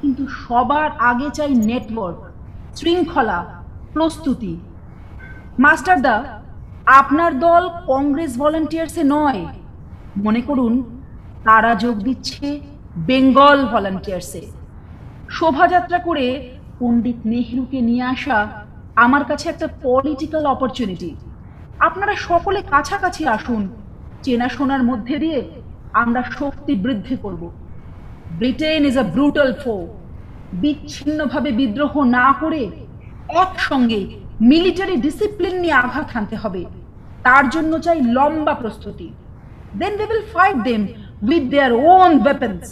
কিন্তু 0.00 0.26
সবার 0.28 0.90
আগে 0.98 1.30
চাই 1.30 1.54
নেটওয়ার্ক, 1.54 2.20
শৃঙ্খলা, 2.76 3.38
প্রস্তুতি। 3.92 4.56
মাস্টারদা 5.58 6.24
আপনার 6.86 7.38
দল 7.38 7.68
কংগ্রেস 7.86 8.38
ভলান্টিয়ার্সে 8.38 9.02
নয়। 9.04 9.46
মনে 10.16 10.40
করুন, 10.40 11.00
তারা 11.44 11.74
যোগ 11.74 11.94
দিচ্ছে 11.98 12.60
বেঙ্গল 12.96 13.58
ভলান্টিয়ার্সে। 13.72 14.42
শোভাযাত্রা 15.28 15.98
করে 15.98 16.26
পণ্ডিত 16.80 17.18
নেহরুকে 17.32 17.80
নিয়ে 17.80 18.04
আসা 18.14 18.38
আমার 18.96 19.24
কাছে 19.24 19.48
একটা 19.48 19.66
পলিটিক্যাল 19.82 20.44
অপরচুনিটি 20.46 21.10
আপনারা 21.78 22.14
সকলে 22.16 22.62
কাছাকাছি 22.62 23.22
আসুন, 23.26 23.62
চেনাশোনার 24.22 24.82
মধ্যে 24.82 25.18
দিয়ে 25.18 25.38
আমরা 25.92 26.22
শক্তি 26.38 26.72
বৃদ্ধি 26.84 27.16
করব। 27.16 27.42
ব্রিটেন 28.38 28.84
ইজ 28.90 28.96
আ 28.98 29.06
ব্রুটাল 29.14 29.50
ফো 29.62 29.74
বিচ্ছিন্নভাবে 30.62 31.50
বিদ্রোহ 31.52 31.94
না 32.04 32.26
করে 32.42 32.62
একসঙ্গে 33.42 34.00
মিলিটারি 34.40 34.96
ডিসিপ্লিন 34.96 35.54
নিয়ে 35.62 35.78
আঘাত 35.84 36.08
হানতে 36.14 36.36
হবে। 36.36 36.62
তার 37.22 37.44
জন্য 37.48 37.78
চাই 37.84 38.00
লম্বা 38.16 38.54
প্রস্তুতি। 38.54 39.08
Then 39.80 39.92
they 39.98 40.04
will 40.10 40.26
fight 40.34 40.56
them 40.68 40.82
with 41.28 41.44
their 41.52 41.72
own 41.94 42.12
weapons 42.24 42.62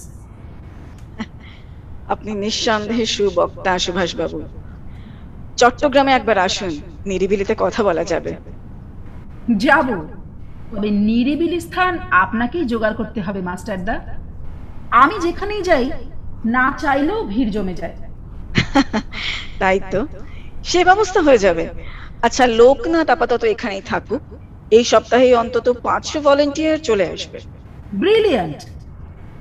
আপনি 2.13 2.31
নিঃসন্দেহে 2.43 3.07
সুবক্তা 3.15 3.73
সুভাষবাবু। 3.85 4.39
চট্টগ্রামে 5.61 6.13
একবার 6.19 6.39
আসুন 6.47 6.73
নিরিবিলিতে 7.11 7.55
কথা 7.65 7.81
বলা 7.89 8.05
যাবে। 8.13 8.33
যাব। 9.65 9.89
তবে 10.73 10.89
নিরিবিলি 11.09 11.59
স্থান 11.67 11.93
আপনাকেই 12.25 12.65
জোগাড় 12.73 12.97
করতে 13.01 13.21
হবে 13.27 13.41
মাস্টারদা 13.49 13.97
আমি 15.03 15.17
যেখানেই 15.25 15.63
যাই 15.69 15.85
না 16.55 16.65
চাইলেও 16.83 17.21
ভিড় 17.33 17.51
জমে 17.57 17.75
যায়। 17.81 17.97
তাই 19.61 19.79
তো। 19.93 20.01
সে 20.71 20.81
ব্যবস্থা 20.89 21.21
হয়ে 21.27 21.45
যাবে। 21.47 21.65
আচ্ছা 22.27 22.45
লোকনাথ 22.61 23.09
আপাতত 23.15 23.43
এখানেই 23.55 23.83
থাকুক। 23.91 24.23
এই 24.77 24.85
সপ্তাহে 24.93 25.29
অন্তত 25.43 25.67
পাঁচশো 25.87 26.19
ভলেন্টিয়ার 26.27 26.79
চলে 26.89 27.07
আসবে। 27.15 27.39
ব্রিলিয়ান্ট। 28.01 28.61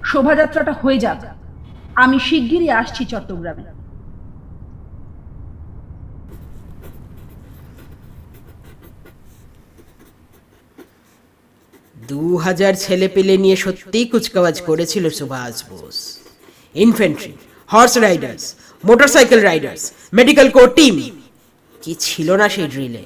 শোভাযাত্রাটা 0.10 0.74
হয়ে 0.81 1.00
যাক। 1.05 1.22
আমি 2.03 2.17
শিগগিরই 2.27 2.70
আসছি 2.81 3.03
চট্টগ্রামে। 3.12 3.63
দু 12.12 12.24
হাজার 12.46 12.74
ছেলে 12.84 13.08
পেলে 13.15 13.36
নিয়ে 13.43 13.58
সত্যিই 13.63 14.05
কুচকাওয়াজ 14.12 14.55
করেছিল 14.70 15.05
Subhas 15.20 15.58
Bose. 15.70 15.98
Infantry 16.86 17.34
horse 17.70 17.93
riders 18.08 18.43
motorcycle 18.84 19.39
riders 19.50 19.81
medical 20.17 20.48
corps 20.58 20.67
team 20.79 20.96
কি 21.84 21.93
ছিল 22.05 22.29
না 22.41 22.46
সেই 22.55 22.67
ড্রিলে 22.74 23.03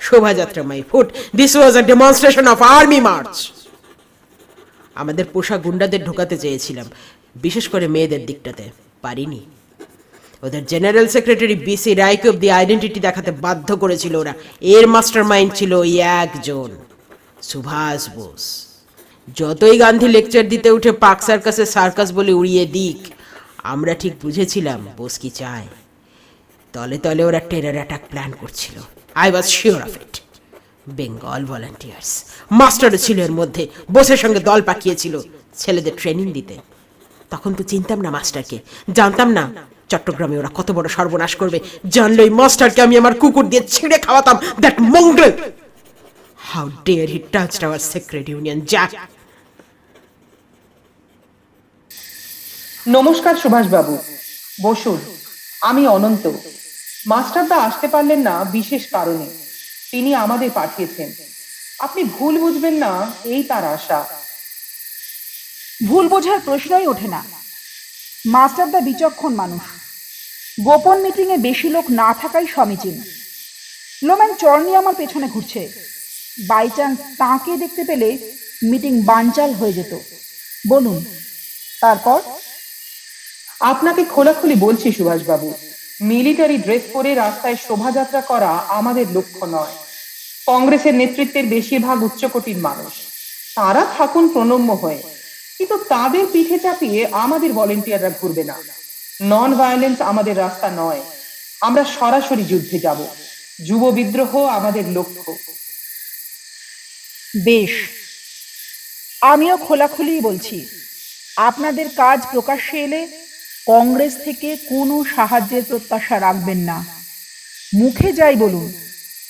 শোভাযাত্রা 0.00 0.62
my 0.70 0.80
foot 0.90 1.06
this 1.40 1.52
was 1.58 1.72
a 1.80 1.82
demonstration 1.90 2.46
of 2.54 2.58
army 2.78 3.00
march 3.10 3.34
আমাদের 4.94 5.24
পোষা 5.24 5.56
গুন্ডাদের 5.58 6.04
ঢোকাতে 6.04 6.36
চেয়েছিলাম, 6.38 6.86
বিশেষ 7.36 7.68
করে 7.68 7.88
মেয়েদের 7.88 8.26
দিকটাতে। 8.26 8.64
পারিনি। 9.02 9.40
ওদের 10.42 10.62
জেনারেল 10.66 11.06
সেক্রেটারি 11.06 11.54
বিসি 11.54 11.94
রায়কে 11.94 12.28
অব্দি 12.28 12.50
আইডেন্টিটি 12.50 13.00
দেখাতে 13.00 13.30
বাধ্য 13.44 13.68
করেছিল 13.76 14.16
ওরা। 14.16 14.34
এর 14.60 14.86
মাস্টার 14.86 15.24
মাইন্ড 15.24 15.50
ছিল 15.54 15.72
ওই 15.72 15.98
একজন, 15.98 16.70
সুভাষ 17.42 18.02
বোস। 18.16 18.44
যতই 19.36 19.78
গান্ধী 19.78 20.08
লেকচার 20.08 20.48
দিতে 20.48 20.68
উঠে 20.70 20.92
পাক 20.92 21.18
সার্কাসে 21.22 21.64
সার্কাস 21.66 22.08
বলে 22.12 22.32
উড়িয়ে 22.32 22.64
দিক, 22.66 22.98
আমরা 23.62 23.94
ঠিক 23.94 24.12
বুঝেছিলাম 24.22 24.80
বোস 24.96 25.18
কি 25.18 25.30
চায়। 25.30 25.66
তলে 26.72 26.98
তলে 26.98 27.22
ওরা 27.24 27.40
টেরার 27.50 27.74
অ্যাটাক 27.74 28.02
প্ল্যান 28.10 28.30
করছিল। 28.40 28.76
I 29.14 29.28
was 29.32 29.46
sure 29.58 29.80
of 29.82 29.94
it 30.02 30.14
Bengal 30.88 31.44
volunteers 31.44 32.24
মাস্টারও 32.50 32.96
ছিল 32.96 33.18
এর 33.20 33.32
মধ্যে 33.32 33.68
বোসের 33.92 34.16
সঙ্গে 34.16 34.40
দল 34.40 34.62
পাকিয়েছিল 34.62 35.20
ছেলেদের 35.56 35.92
ট্রেনিং 36.00 36.32
দিতে। 36.32 36.58
তখন 37.30 37.54
তো 37.54 37.62
চিনতাম 37.64 38.00
না 38.00 38.10
মাস্টারকে। 38.10 38.58
জানতাম 38.92 39.30
না 39.32 39.52
চট্টগ্রামে 39.88 40.38
ওরা 40.38 40.50
কত 40.54 40.70
বড় 40.70 40.88
সর্বনাশ 40.88 41.36
করবে। 41.36 41.60
জানলে 41.90 42.30
মাস্টারকে 42.30 42.82
আমি 42.82 42.98
আমার 42.98 43.14
কুকুর 43.14 43.48
দিয়ে 43.48 43.62
ছিঁড়ে 43.68 43.98
খাওয়াতাম। 43.98 44.38
That 44.60 44.74
Mangal 44.80 45.32
how 46.38 46.70
dare 46.84 47.08
he 47.08 47.18
touched 47.32 47.64
our 47.64 47.78
sacred 47.78 48.28
Union 48.28 48.60
Jack 48.60 48.90
নমস্কার 52.88 53.34
সুভাষবাবু। 53.34 53.98
বসুন। 54.62 54.98
আমি 55.60 55.86
অনন্ত। 55.86 56.30
মাস্টারদা 57.06 57.56
আসতে 57.56 57.88
পারলেন 57.88 58.20
না 58.20 58.44
বিশেষ 58.44 58.86
কারণে। 58.86 59.43
তিনি 59.94 60.14
আমাদের 60.14 60.50
পাঠিয়েছেন। 60.50 61.12
আপনি 61.78 62.04
ভুল 62.04 62.38
বুঝবেন 62.38 62.74
না, 62.74 63.12
এই 63.24 63.42
তার 63.42 63.64
আশা। 63.64 64.06
ভুল 65.86 66.08
বোঝার 66.08 66.40
প্রশ্নই 66.40 66.86
ওঠে 66.86 67.08
না। 67.08 67.24
মাস্টারদা 68.26 68.80
বিচক্ষণ 68.80 69.34
মানুষ। 69.34 69.62
গোপন 70.64 71.02
মিটিংয়ে 71.02 71.36
বেশি 71.36 71.68
লোক 71.68 71.90
না 71.90 72.14
থাকাই 72.14 72.46
সমীচীন। 72.54 73.02
লোম্যান 74.02 74.34
চর 74.34 74.58
নিয়ে 74.58 74.76
আমার 74.76 74.94
পেছনে 74.94 75.28
ঘুরছে। 75.28 75.68
বাই 76.46 76.70
চান্স 76.76 76.98
তাঁকে 77.18 77.56
দেখতে 77.56 77.84
পেলে 77.84 78.32
মিটিং 78.62 79.02
বানচাল 79.02 79.52
হয়ে 79.52 79.72
যেত। 79.72 79.98
বলুন, 80.68 81.04
তারপর? 81.80 82.20
আপনাকে 83.60 84.04
খোলাখুলি 84.04 84.54
বলছি 84.54 84.92
সুভাষবাবু, 84.92 85.54
মিলিটারি 86.00 86.58
ড্রেস 86.58 86.82
পরে 86.92 87.14
রাস্তায় 87.14 87.56
শোভাযাত্রা 87.56 88.20
করা 88.20 88.50
আমাদের 88.50 89.06
লক্ষ্য 89.12 89.46
নয়। 89.46 89.83
কংগ্রেসের 90.46 90.94
নেতৃত্বের 90.94 91.46
বেশিরভাগ 91.46 92.02
উচ্চকোটির 92.02 92.56
মানুষ। 92.56 92.92
তারা 93.56 93.86
থাকুন 93.98 94.28
প্রণম্য 94.28 94.72
হয়ে। 94.72 95.02
কিন্তু 95.58 95.76
তাদের 95.76 96.26
পিঠে 96.32 96.58
চাপিয়ে 96.58 97.06
আমাদের 97.12 97.52
ভলেন্টিয়াররা 97.52 98.10
ঘুরবে 98.20 98.44
না। 98.44 98.54
নন 99.22 99.54
ভায়োলেন্স 99.54 100.00
আমাদের 100.00 100.38
রাস্তা 100.38 100.70
নয়। 100.76 101.02
আমরা 101.60 101.84
সরাসরি 101.84 102.44
যুদ্ধে 102.44 102.78
যাব। 102.78 103.06
যুব 103.66 103.90
বিদ্রোহ 103.90 104.44
আমাদের 104.44 104.88
লক্ষ্য। 104.88 105.36
বেশ। 107.44 107.70
আমিও 109.20 109.56
খোলাখুলি 109.56 110.20
বলছি, 110.20 110.66
আপনাদের 111.36 111.88
কাজ 111.88 112.22
প্রকাশ্যে 112.32 112.84
এলে 112.84 113.08
কংগ্রেস 113.66 114.16
থেকে 114.24 114.56
কোনো 114.56 115.04
সাহায্যের 115.16 115.62
প্রত্যাশা 115.64 116.20
রাখবেন 116.20 116.58
না। 116.58 116.84
মুখে 117.74 118.12
যাই 118.12 118.36
বলুন 118.36 118.72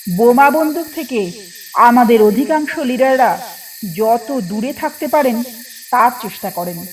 বোমা 0.09 0.51
বন্দুক 0.51 0.87
থেকে 0.95 1.31
আমাদের 1.73 2.21
অধিকাংশ 2.21 2.79
লিডাররা 2.79 3.39
যত 3.95 4.31
দূরে 4.31 4.73
থাকতে 4.73 5.07
পারেন 5.07 5.43
তার 5.91 6.11
চেষ্টা 6.21 6.51
করেন। 6.51 6.85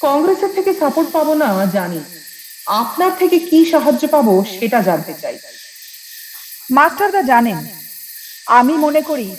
কংগ্রেসের 0.00 0.54
থেকে 0.54 0.74
সাপোর্ট 0.74 1.12
পাবো 1.12 1.34
না 1.34 1.66
জানি। 1.66 2.00
আপনার 2.66 3.10
থেকে 3.18 3.38
কি 3.38 3.64
সাহায্য 3.64 4.08
পাবো 4.08 4.44
সেটা 4.60 4.82
জানতে 4.82 5.14
চাই। 5.14 5.38
মাস্টারদা 6.70 7.22
জানেন 7.22 7.66
আমি 8.46 8.72
মনে 8.72 9.02
করি 9.02 9.36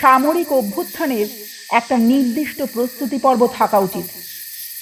সামরিক 0.00 0.52
অভ্যুত্থানের 0.52 1.26
একটা 1.70 1.96
নির্দিষ্ট 1.96 2.62
প্রস্তুতি 2.62 3.18
পর্ব 3.18 3.48
থাকা 3.54 3.78
উচিত। 3.78 4.04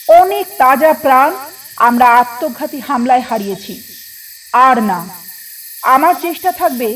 অনেক 0.09 0.47
তাজা 0.59 0.93
প্রাণ 0.93 1.35
আমরা 1.77 2.07
আত্মঘাতী 2.09 2.81
হামলায় 2.81 3.21
হারিয়েছি। 3.21 3.83
আর 4.53 4.83
না 4.83 5.24
আমার 5.85 6.15
চেষ্টা 6.23 6.51
থাকবে 6.61 6.89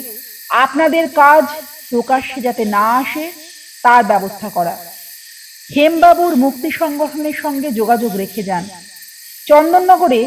আপনাদের 0.65 1.05
কাজ 1.23 1.45
প্রকাশ্যে 1.91 2.39
যাতে 2.47 2.65
না 2.77 2.85
আসে, 3.03 3.25
তার 3.85 4.03
ব্যবস্থা 4.05 4.49
করা। 4.57 4.75
হেমবাবুর 5.75 6.35
মুক্তি 6.45 6.71
সংগঠনের 6.81 7.37
সঙ্গে 7.45 7.69
যোগাযোগ 7.81 8.13
রেখে 8.23 8.43
যান। 8.43 8.65
চন্দননগরে 9.47 10.21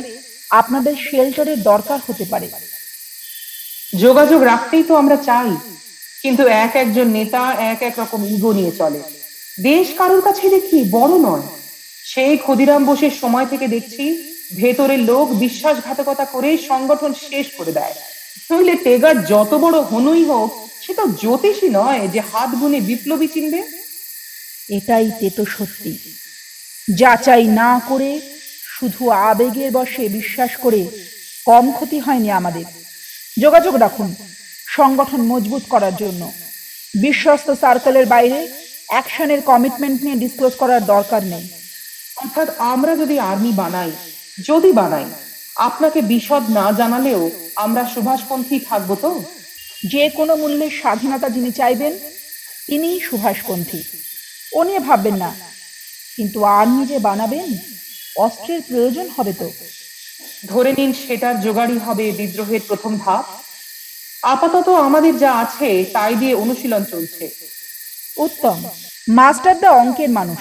আপনাদের 0.50 0.96
শেল্টারের 1.08 1.60
দরকার 1.64 2.00
হতে 2.08 2.26
পারে। 2.32 2.48
যোগাযোগ 4.04 4.40
রাখতেই 4.52 4.84
তো 4.90 4.94
আমরা 5.02 5.18
চাই, 5.30 5.52
কিন্তু 6.22 6.44
এক 6.66 6.74
একজন 6.84 7.08
নেতা 7.18 7.42
এক 7.72 7.80
এক 7.90 7.96
রকম 8.02 8.22
ইগো 8.36 8.52
নিয়ে 8.60 8.74
চলে। 8.80 9.02
দেশ 9.70 9.88
কারোর 10.00 10.22
কাছে 10.28 10.46
দেখি 10.56 10.80
বড় 10.98 11.14
নয়। 11.28 11.46
সেই 12.12 12.36
ক্ষুদিরাম 12.44 12.82
বসের 12.90 13.14
সময় 13.22 13.48
থেকে 13.52 13.68
দেখছি, 13.76 14.06
ভেতরের 14.62 15.02
লোক 15.10 15.26
বিশ্বাসঘাতকতা 15.44 16.26
করে 16.26 16.50
সংগঠন 16.70 17.12
শেষ 17.30 17.46
করে 17.58 17.72
দেয়। 17.80 17.96
নইলে 18.50 18.76
টেগার 18.76 19.26
যত 19.26 19.54
বড় 19.54 19.82
হনুই 19.82 20.24
হোক 20.24 20.70
সে 20.82 20.94
তো 20.94 21.08
জ্যোতিষী 21.08 21.70
নয় 21.70 22.08
যে 22.08 22.20
হাত 22.20 22.50
গুনে 22.56 22.80
বিপ্লবী 22.82 23.28
চিনবে। 23.28 23.64
এটাই 24.70 25.12
তেতো 25.20 25.46
সত্যি। 25.46 25.94
যাচাই 26.98 27.48
না 27.48 27.82
করে 27.90 28.22
শুধু 28.78 29.10
আবেগের 29.10 29.72
বশে 29.72 30.10
বিশ্বাস 30.10 30.52
করে 30.58 30.82
কম 31.46 31.72
ক্ষতি 31.72 32.00
হয়নি 32.00 32.32
আমাদের। 32.32 32.66
যোগাযোগ 33.42 33.76
রাখুন 33.76 34.16
সংগঠন 34.68 35.22
মজবুত 35.22 35.64
করার 35.70 35.96
জন্য। 35.96 36.32
বিশ্বস্ত 37.02 37.52
সার্কেলের 37.52 38.06
বাইরে 38.06 38.40
অ্যাকশনের 38.88 39.42
কমিটমেন্ট 39.42 40.04
নিয়ে 40.04 40.16
ডিসক্লোজ 40.16 40.54
করার 40.56 40.86
দরকার 40.86 41.24
নেই। 41.24 41.48
অর্থাৎ 42.18 42.48
আমরা 42.58 42.96
যদি 42.96 43.20
আর্মি 43.20 43.52
বানাই 43.52 43.92
যদি 44.46 44.72
বানাই 44.72 45.06
আপনাকে 45.62 46.02
বিশদ 46.02 46.50
না 46.50 46.72
জানালেও 46.72 47.32
আমরা 47.56 47.90
সুভাষপন্থী 47.94 48.60
থাকব 48.60 48.96
তো? 48.96 49.24
যে 49.92 50.10
কোনো 50.10 50.36
মূল্যের 50.36 50.72
স্বাধীনতা 50.72 51.30
যিনি 51.30 51.52
চাইবেন, 51.52 52.00
তিনিই 52.68 53.00
সুভাষপন্থী। 53.00 53.84
ও 54.54 54.64
নিয়ে 54.64 54.80
ভাববেন 54.80 55.16
না। 55.16 55.36
কিন্তু 56.16 56.44
আর্মি 56.44 56.86
যে 56.86 57.00
বানাবেন, 57.00 57.58
অস্ত্রের 58.18 58.62
প্রয়োজন 58.62 59.10
হবে 59.18 59.34
তো। 59.34 59.52
ধরে 60.46 60.74
নিন 60.74 60.94
সেটার 60.94 61.42
জোগাড়ই 61.42 61.78
হবে 61.78 62.12
বিদ্রোহের 62.12 62.60
প্রথম 62.68 62.98
ধাপ। 62.98 63.26
আপাতত 64.22 64.70
আমাদের 64.70 65.18
যা 65.18 65.34
আছে, 65.34 65.86
তাই 65.94 66.16
দিয়ে 66.16 66.34
অনুশীলন 66.34 66.84
চলছে। 66.84 67.30
উত্তম। 68.18 68.64
মাস্টারদা 69.10 69.72
অঙ্কের 69.72 70.10
মানুষ। 70.10 70.40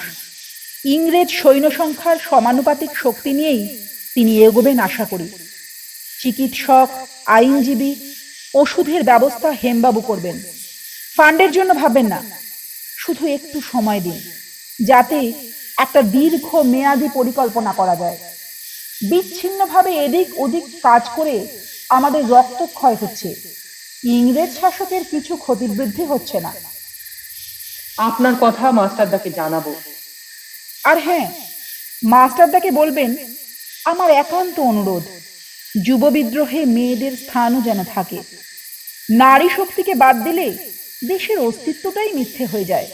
ইংরেজ 0.84 1.28
সৈন্য 1.30 1.70
সংখ্যার 1.70 2.16
সমানুপাতিক 2.30 2.90
শক্তি 2.94 3.32
নিয়েই 3.32 3.89
তিনি 4.14 4.44
এগোবেন 4.44 4.78
আশা 4.78 5.04
করি। 5.04 5.28
চিকিৎসক 6.20 6.88
আইনজীবী 7.26 7.94
ওষুধের 8.54 9.02
ব্যবস্থা 9.02 9.50
হেমবাবু 9.50 10.00
করবেন। 10.00 10.42
ফান্ডের 11.16 11.52
জন্য 11.52 11.74
ভাববেন 11.74 12.06
না। 12.06 12.22
শুধু 12.98 13.26
একটু 13.26 13.60
সময় 13.72 14.00
দিন 14.00 14.20
যাতে 14.84 15.32
একটা 15.78 16.02
দীর্ঘ 16.02 16.54
মেয়াদি 16.54 17.08
পরিকল্পনা 17.14 17.72
করা 17.72 17.96
যায়। 17.96 18.18
বিচ্ছিন্নভাবে 19.10 20.04
এদিক 20.04 20.40
ওদিক 20.40 20.64
কাজ 20.82 21.02
করে 21.16 21.48
আমাদের 21.88 22.28
রক্তক্ষয় 22.28 22.94
হচ্ছে। 22.94 23.34
ইংরেজ 24.04 24.60
শাসকের 24.60 25.04
কিছু 25.04 25.36
ক্ষতিবৃদ্ধি 25.36 26.04
হচ্ছে 26.04 26.40
না। 26.40 26.52
আপনার 27.96 28.34
কথা 28.40 28.70
মাস্টারদাকে 28.70 29.30
জানাব। 29.30 29.74
আর 30.84 30.98
হ্যাঁ 30.98 31.30
মাস্টারদাকে 32.04 32.70
বলবেন 32.70 33.14
আমার 33.86 34.10
একান্ত 34.10 34.60
অনুরোধ 34.60 35.02
যুব 35.86 36.08
বিদ্রোহে 36.08 36.64
মেয়েদের 36.64 37.16
স্থানও 37.16 37.62
যেন 37.62 37.84
থাকে। 37.84 38.18
নারী 39.10 39.48
শক্তিকে 39.56 39.94
বাদ 39.94 40.24
দিলে 40.24 40.58
দেশের 41.08 41.38
অস্তিত্বটাই 41.38 42.12
মিথ্যে 42.12 42.46
হয়ে 42.46 42.64
যায়। 42.64 42.86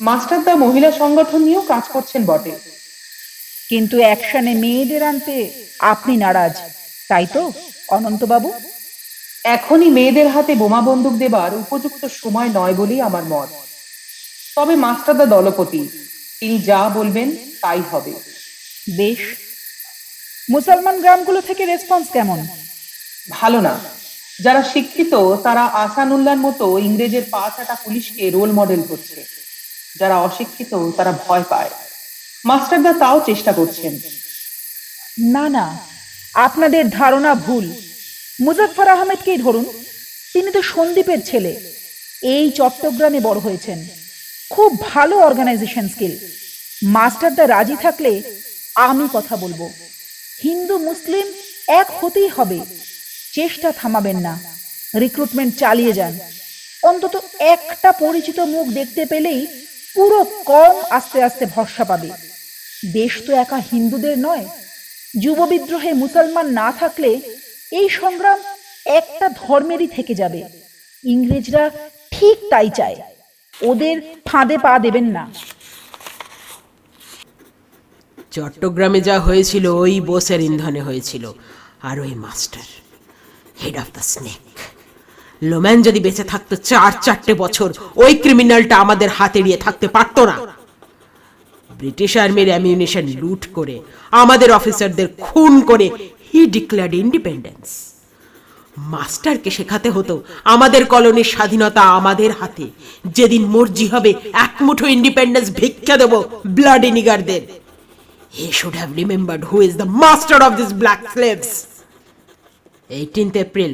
মাস্টারদা 0.00 0.56
মহিলা 0.56 0.92
সংগঠন 0.92 1.42
নিয়েও 1.42 1.60
কাজ 1.60 1.82
করছেন 1.92 2.24
বটে। 2.24 2.50
কিন্তু 3.68 3.98
অ্যাকশনে 3.98 4.54
মেয়েদের 4.54 5.02
আনতে 5.02 5.50
আপনি 5.78 6.16
নারাজ 6.16 6.52
তাই 7.08 7.26
তো 7.32 7.52
অনন্তবাবু? 7.88 8.52
এখনই 9.44 9.90
মেয়েদের 9.90 10.28
হাতে 10.28 10.54
বোমা 10.54 10.80
বন্দুক 10.80 11.12
দেবার 11.12 11.54
উপযুক্ত 11.54 12.04
সময় 12.04 12.48
নয় 12.48 12.74
বলেই 12.74 13.00
আমার 13.00 13.24
মত। 13.24 13.48
তবে 14.56 14.76
মাস্টারদা 14.76 15.26
দলপতি 15.26 15.88
তিনি 16.40 16.58
যা 16.58 16.88
বলবেন 16.88 17.36
তাই 17.60 17.82
হবে। 17.90 18.33
বেশ। 18.90 19.18
মুসলমান 20.50 21.00
গ্রামগুলো 21.00 21.40
থেকে 21.40 21.66
রেসপন্স 21.66 22.08
কেমন? 22.12 22.46
ভালো 23.30 23.60
না। 23.60 23.80
যারা 24.42 24.62
শিক্ষিত 24.62 25.14
তারা 25.14 25.64
আসানুল্লাহর 25.64 26.36
মতো 26.36 26.78
ইংরেজের 26.78 27.22
পা 27.30 27.50
চাটা 27.56 27.74
পুলিশকে 27.74 28.30
রোল 28.30 28.52
মডেল 28.52 28.82
করছে। 28.82 29.24
যারা 30.00 30.20
অশিক্ষিত 30.20 30.90
তারা 30.90 31.12
ভয় 31.12 31.42
পায়। 31.48 31.70
মাস্টারদা 32.44 32.92
তাও 32.92 33.20
চেষ্টা 33.26 33.52
করছেন। 33.52 34.00
না 35.20 35.48
না 35.48 35.78
আপনাদের 36.34 36.90
ধারণা 36.90 37.34
ভুল। 37.34 37.72
মুজাফফর 38.40 38.88
আহমেদকেই 38.88 39.36
ধরুন 39.36 39.84
তিনি 40.32 40.50
তো 40.50 40.62
সন্দীপের 40.62 41.24
ছেলে। 41.24 41.72
এই 42.22 42.50
চট্টগ্রামে 42.50 43.20
বড় 43.20 43.38
হয়েছেন। 43.38 43.88
খুব 44.50 44.80
ভালো 44.80 45.18
অর্গানাইজেশন 45.18 45.88
স্কিল 45.88 46.18
মাস্টারদা 46.82 47.48
রাজি 47.48 47.76
থাকলে 47.82 48.22
আমি 48.74 49.08
কথা 49.12 49.36
বলব। 49.36 49.70
হিন্দু, 50.42 50.78
মুসলিম 50.78 51.32
এক 51.68 51.86
হতেই 52.00 52.28
হবে। 52.28 52.60
চেষ্টা 53.32 53.72
থামাবেন 53.72 54.16
না। 54.16 54.40
রিক্রুটমেন্ট 55.00 55.58
চালিয়ে 55.58 55.92
যান। 55.92 56.18
অন্তত 56.82 57.24
একটা 57.38 57.92
পরিচিত 57.92 58.40
মুখ 58.40 58.68
দেখতে 58.68 59.06
পেলেই 59.06 59.46
পুরো 59.94 60.24
কম 60.24 60.82
আস্তে 60.90 61.22
আস্তে 61.22 61.46
ভরসা 61.46 61.84
পাবে। 61.84 62.10
দেশ 62.92 63.22
তো 63.26 63.32
একা 63.32 63.56
হিন্দুদের 63.56 64.18
নয়। 64.18 64.46
যুব 65.18 65.46
বিদ্রোহে 65.46 65.92
মুসলমান 65.92 66.46
না 66.46 66.72
থাকলে 66.72 67.20
এই 67.72 67.88
সংগ্রাম 67.88 68.40
একটা 68.86 69.28
ধর্মেরই 69.28 69.86
থেকে 69.86 70.14
যাবে। 70.14 70.42
ইংরেজরা 71.04 71.70
ঠিক 72.10 72.50
তাই 72.50 72.70
চায়। 72.76 72.96
ওদের 73.62 74.00
ফাঁদে 74.24 74.58
পা 74.58 74.78
দেবেন 74.78 75.04
না। 75.04 75.34
চট্টগ্রামে 78.34 79.00
যা 79.08 79.16
হয়েছিল, 79.26 79.64
ওই 79.82 79.94
বোসের 80.08 80.40
ইন্ধনে 80.48 80.80
হয়েছিল। 80.88 81.24
আর 81.88 81.96
ওই 82.04 82.12
master 82.24 82.66
head 83.62 83.76
of 83.82 83.88
the 83.96 84.02
snake 84.12 84.44
Lowman 85.50 85.78
যদি 85.86 86.00
বেঁচে 86.06 86.24
থাকতো 86.32 86.54
চার, 86.68 86.92
চারটে 87.04 87.32
বছর, 87.42 87.68
ওই 88.04 88.12
ক্রিমিনালটা 88.22 88.74
আমাদের 88.84 89.08
হাতে 89.16 89.38
এড়িয়ে 89.40 89.58
থাকতে 89.64 89.86
পারতো 89.96 90.20
না। 90.30 90.36
ব্রিটিশ 91.70 92.12
আর্মির 92.22 92.48
অ্যামিউনিশন 92.52 93.04
লুট 93.20 93.42
করে, 93.56 93.76
আমাদের 94.22 94.48
অফিসারদের 94.58 95.08
খুন 95.24 95.52
করে 95.70 95.86
হি 96.28 96.40
ডিক্লেয়ার্ড 96.56 96.94
ইন্ডিপেন্ডেন্স 97.04 97.66
মাস্টারকে 98.92 99.50
শেখাতে 99.58 99.88
হতো, 99.96 100.14
আমাদের 100.54 100.82
কলোনির 100.92 101.28
স্বাধীনতা 101.34 101.82
আমাদের 101.98 102.30
হাতে। 102.40 102.66
যেদিন 103.16 103.42
মর্জি 103.54 103.86
হবে, 103.94 104.10
এক 104.46 104.54
মুঠো 104.66 104.86
ইন্ডিপেন্ডেন্স 104.96 105.46
ভিক্ষা 105.60 105.94
দেবো 106.02 106.18
ব্লাডি 106.56 106.90
নিগারদের 106.96 107.42
He 108.38 108.50
should 108.58 108.76
have 108.80 108.92
remembered 109.02 109.42
who 109.50 109.58
is 109.60 109.74
the 109.76 109.88
master 110.02 110.38
of 110.46 110.52
these 110.58 110.72
black 110.82 111.02
slaves. 111.14 111.50
18th 112.90 113.36
April 113.44 113.72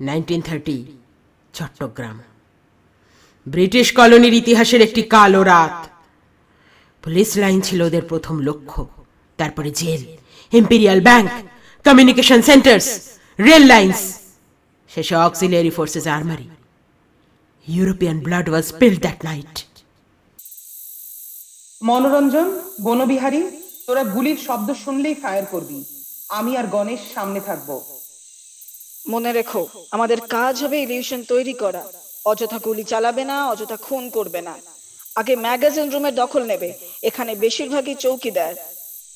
1930 0.00 0.78
Chittagong 1.56 2.16
British 3.46 3.86
কলোনির 3.98 4.34
ইতিহাসের 4.42 4.80
একটি 4.86 5.02
কালো 5.14 5.42
রাত। 5.52 5.76
পুলিশ 7.04 7.28
লাইন 7.42 7.58
ছিল 7.66 7.80
ওদের 7.88 8.04
প্রথম 8.10 8.36
লক্ষ্য। 8.48 8.80
তারপরে 9.38 9.70
jail 9.80 10.02
imperial 10.60 10.98
bank 11.08 11.28
communication 11.86 12.40
centres 12.50 12.86
rail 13.48 13.64
lines 13.74 13.98
শেষে 14.94 15.16
auxiliary 15.28 15.72
forces 15.76 16.06
armoury 16.16 16.48
European 17.76 18.16
blood 18.26 18.46
was 18.52 18.64
spilled 18.72 18.98
that 19.06 19.18
night 19.28 19.54
Manoranjan, 21.88 22.48
Banabihari 22.84 23.42
তোরা 23.86 24.04
গুলির 24.04 24.38
শব্দ 24.46 24.74
শুনলেই 24.84 25.14
ফায়ার 25.14 25.46
করবি। 25.50 25.84
আমি 26.28 26.56
আর 26.56 26.66
গণেশ 26.66 27.00
সামনে 27.14 27.40
থাকব। 27.40 27.82
মনে 29.08 29.32
রেখো, 29.32 29.66
আমাদের 29.90 30.20
কাজ 30.20 30.64
হবে 30.64 30.82
ইলিউশন 30.82 31.22
তৈরি 31.22 31.52
করা। 31.52 31.82
অযথা 32.24 32.58
গুলি 32.58 32.84
চালাবে 32.84 33.24
না, 33.24 33.50
অযথা 33.50 33.76
খুন 33.76 34.10
করবে 34.10 34.40
না। 34.42 34.54
আগে 35.14 35.36
ম্যাগাজিন 35.36 35.90
রুমের 35.90 36.14
দখল 36.14 36.42
নেবে, 36.42 36.72
এখানে 37.02 37.34
বেশিরভাগই 37.34 37.94
চৌকিদার। 37.94 38.54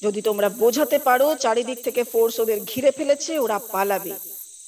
যদি 0.02 0.22
তোমরা 0.22 0.48
বোঝাতে 0.48 0.98
পারো, 0.98 1.34
চারিদিক 1.34 1.78
থেকে 1.84 2.04
ফোর্স 2.04 2.40
ওদের 2.40 2.60
ঘিরে 2.60 2.90
ফেলেছে, 2.90 3.38
ওরা 3.38 3.58
পালাবে, 3.72 4.14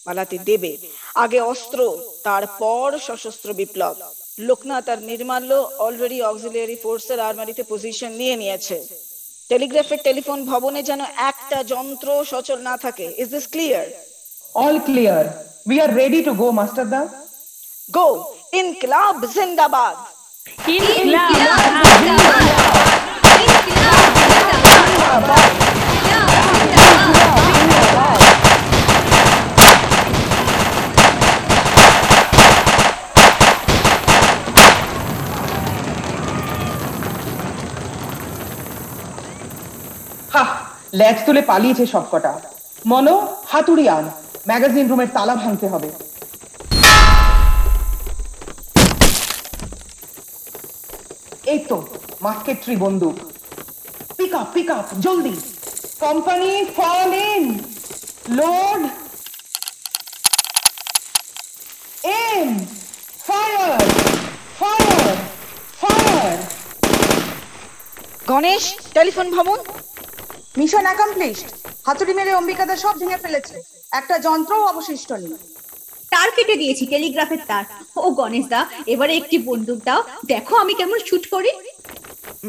পালাতে 0.05 0.39
দেবে। 0.39 0.77
আগে 1.15 1.41
অস্ত্র, 1.41 1.99
তারপর 2.23 2.99
সশস্ত্র 2.99 3.53
বিপ্লব। 3.53 3.97
লোকনাথ 4.39 4.89
আর 4.89 5.03
নির্মাল্য 5.03 5.71
অলরেডি 5.79 6.23
অক্সিলিয়ারি 6.23 6.77
ফোর্সের 6.83 7.21
আর্মারিতে 7.21 7.63
পজিশন 7.69 8.13
নিয়ে 8.13 8.37
নিয়েছে। 8.37 9.12
টেলিগ্রাফের 9.53 10.01
টেলিফোন 10.07 10.39
ভবনে 10.53 10.81
যেন 10.89 11.01
একটা 11.31 11.59
যন্ত্র 11.73 12.09
সচল 12.33 12.59
না 12.69 12.75
থাকে। 12.85 13.07
Is 13.23 13.29
this 13.35 13.47
clear 13.55 13.87
all 14.65 14.77
clear 14.87 15.25
we 15.69 15.77
are 15.85 15.91
ready 16.01 16.21
to 16.27 16.33
go 16.43 16.49
master 16.61 16.85
da 16.95 17.01
go 17.97 18.09
Inqilab 18.61 19.15
জিন্দাবাদ 19.35 19.97
হা 25.29 25.62
ল্যাচ 41.01 41.19
তুলে 41.27 41.43
পালিয়েছে 41.51 41.85
সবকটা। 41.93 42.33
মনো, 42.93 43.15
হাতুড়ি 43.51 43.85
আন 43.97 44.05
ম্যাগাজিন 44.49 44.87
রুমের 44.91 45.11
তালা 45.17 45.35
ভাঙতে 45.43 45.67
হবে। 45.73 45.89
এই 51.53 51.61
তো 51.71 51.77
মাস্কেট্রি 52.25 52.75
বন্দুক। 52.85 53.17
পিক 54.17 54.33
আপ 54.41 54.49
পিক 54.55 54.69
আপ 54.79 54.87
জলদি। 55.05 55.37
Company 56.05 56.51
fall 56.77 57.11
in 57.33 57.45
load 58.39 58.81
em 62.29 62.49
fire 63.27 63.81
fire 64.61 65.07
fire 65.81 66.37
Ganesh, 68.31 68.65
telephone 68.97 69.27
Bhavan 69.37 69.59
mission 70.59 70.85
accomplished 70.89 71.49
হাতুড়ি 71.87 72.13
মেরে 72.19 72.33
অম্বিকাদা 72.41 72.75
সব 72.85 72.95
ভেঙে 73.01 73.19
ফেলেছে। 73.25 73.57
একটা 73.99 74.17
যন্ত্রও 74.27 74.69
অবশিষ্ট 74.73 75.11
নেই। 75.23 75.35
তার 76.13 76.29
কেটে 76.37 76.55
দিয়েছি 76.63 76.85
টেলিগ্রাফের 76.93 77.43
তার। 77.51 77.65
ও 78.05 78.07
গণেশ 78.21 78.47
দা 78.53 78.61
এবারে 78.95 79.13
একটি 79.21 79.37
বন্দুক 79.49 79.79
দাও। 79.89 80.01
দেখো 80.33 80.55
আমি 80.63 80.73
কেমন 80.81 80.99
শুট 81.09 81.25
করি। 81.35 81.51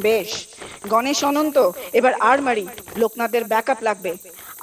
বেশ 0.05 0.29
গণেশ 0.93 1.19
অনন্ত 1.29 1.57
এবার 1.99 2.13
আর্মারি 2.31 2.65
লোকনাথের 3.01 3.43
ব্যাকআপ 3.51 3.79
লাগবে। 3.87 4.11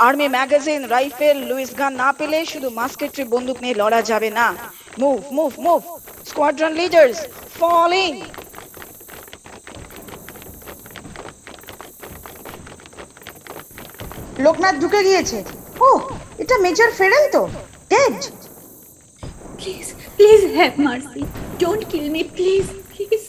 Army 0.07 0.26
magazine 0.37 0.83
rifle 0.94 1.37
Lewis 1.48 1.70
gun 1.81 1.92
না 2.03 2.09
পেলে 2.18 2.38
শুধু 2.53 2.68
মাস্কেট্রি 2.79 3.24
বন্দুক 3.35 3.57
নিয়ে 3.62 3.79
লড়া 3.81 4.00
যাবে 4.11 4.31
না। 4.38 4.46
Move 5.03 5.20
move 5.37 5.53
move 5.66 5.81
squadron 6.31 6.72
leaders 6.81 7.16
falling 7.59 8.12
Loknath 14.46 14.74
ঢুকে 14.83 15.00
গিয়েছে। 15.09 15.38
ও 15.87 15.88
এটা 16.42 16.57
মেজর 16.64 16.90
ফেরেল 16.98 17.24
তো। 17.35 17.42
Dead 17.92 18.18
please 19.59 19.87
please 20.16 20.40
have 20.57 20.72
mercy 20.87 21.22
don't 21.62 21.83
kill 21.90 22.07
me 22.14 22.22
please 22.37 22.64
please 22.90 23.22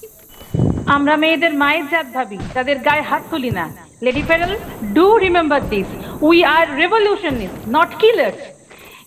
আমরা 0.96 1.16
মেয়েদের 1.24 1.54
মায়ের 1.62 1.86
জাত 1.92 2.08
ভাবি 2.16 2.38
তাদের 2.56 2.78
গায়ে 2.88 3.04
হাত 3.10 3.24
তুলি 3.32 3.52
না। 3.60 3.66
Lady 4.06 4.24
Farrell 4.30 4.54
do 4.98 5.08
remember 5.26 5.62
this 5.72 5.88
we 6.28 6.38
are 6.56 6.66
revolutionists 6.82 7.60
not 7.76 7.92
killers 8.02 8.40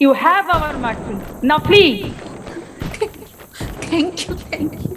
you 0.02 0.10
have 0.24 0.44
our 0.56 0.74
mercy 0.84 1.14
না 1.50 1.56
flee 1.66 1.84
thank 3.86 4.12
you 4.22 4.32
thank 4.46 4.70
you 4.84 4.93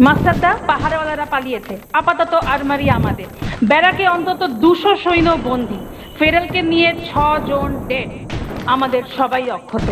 Masterda 0.00 0.56
পাহাড়ওয়ালারা 0.66 1.24
পালিয়েছে। 1.24 1.78
আপাতত 1.92 2.34
আরমারি 2.34 2.90
আমাদের। 2.90 3.26
ব্যারাকে 3.64 4.08
অন্তত 4.08 4.46
দুশো 4.46 4.96
সৈন্য 4.96 5.38
বন্দি। 5.44 5.78
ফেরেলকে 6.18 6.62
নিয়ে 6.62 6.92
ছ 7.08 7.18
জন 7.46 7.84
ডেড। 7.88 8.10
আমাদের 8.66 9.02
সবাই 9.16 9.50
অক্ষত। 9.50 9.88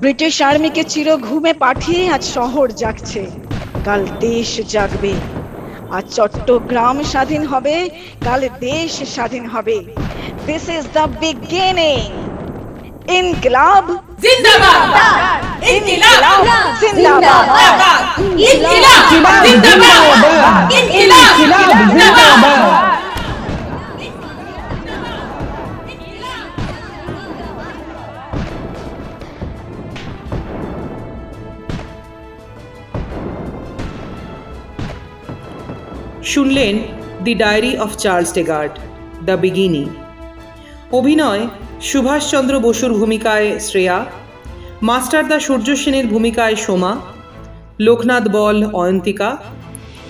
ব্রিটিশ 0.00 0.42
আর্মিকে 0.42 0.84
চির 0.84 1.16
ঘুমে 1.16 1.52
পাঠিয়ে 1.52 2.10
আজ 2.10 2.24
শহর 2.24 2.68
জাগছে। 2.68 3.30
কাল 3.84 4.06
দেশ 4.20 4.60
জাগবে। 4.68 5.14
আজ 5.90 6.04
চট্টগ্রাম 6.14 7.02
স্বাধীন 7.02 7.46
হবে, 7.46 7.90
কাল 8.24 8.48
দেশ 8.60 9.02
স্বাধীন 9.14 9.46
হবে। 9.46 9.84
This 10.46 10.68
is 10.68 10.84
the 10.92 11.08
beginning 11.20 12.04
Inqilab 13.14 13.84
জিন্দাবাদ। 14.22 14.80
ইনকলাব। 15.72 16.40
জিন্দাবাদ। 16.80 17.44
ইনকিলাব। 18.48 19.00
জিন্দাবাদ। 19.10 20.02
ইনকিলাব। 20.78 21.34
জিন্দাবাদ। 21.96 22.40
শুনলেন 36.32 36.74
the 37.24 37.34
diary 37.34 37.72
of 37.78 37.90
Charles 37.96 38.30
Tegart 38.32 38.72
the 39.26 39.32
beginning. 39.32 39.84
অভিনয় 40.92 41.42
সুভাষচন্দ্র 41.80 42.60
বসুর 42.60 42.92
ভূমিকায় 42.92 43.58
শ্রেয়া 43.58 44.04
মাস্টারদা 44.82 45.40
সূর্য 45.40 45.76
সেনের 45.76 46.06
ভূমিকায় 46.06 46.56
সোমা, 46.56 46.96
লোকনাথ 47.80 48.28
বল 48.28 48.64
অয়ন্তিকা, 48.72 49.36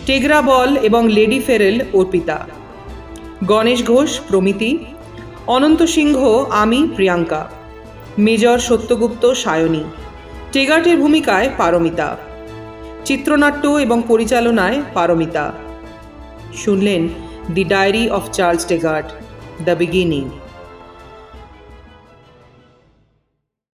টেগরা 0.07 0.43
বল 0.43 0.77
এবং 0.77 1.09
লেডি 1.09 1.41
ফেরেল 1.41 1.81
অর্পিতা। 1.93 2.47
গণেশ 3.45 3.87
ঘোষ, 3.87 4.21
প্রমিতি, 4.29 4.79
অনন্ত 5.47 5.83
সিংহ, 5.83 6.45
আমি, 6.51 6.89
প্রিয়াঙ্কা। 6.95 7.51
মেজর 8.19 8.59
সত্যগুপ্ত, 8.59 9.33
সায়নী। 9.33 9.85
টেগার্টের 10.53 10.97
ভূমিকায় 10.97 11.51
পারমিতা। 11.59 12.17
চিত্রনাট্য 13.05 13.69
এবং 13.69 14.03
পরিচালনায় 14.09 14.83
পারমিতা। 14.95 15.53
শুনলেন 16.57 17.09
the 17.55 17.65
diary 17.65 18.11
of 18.11 18.31
Charles 18.31 18.67
Tegart, 18.67 19.07
the 19.65 19.71
beginning. 19.71 20.31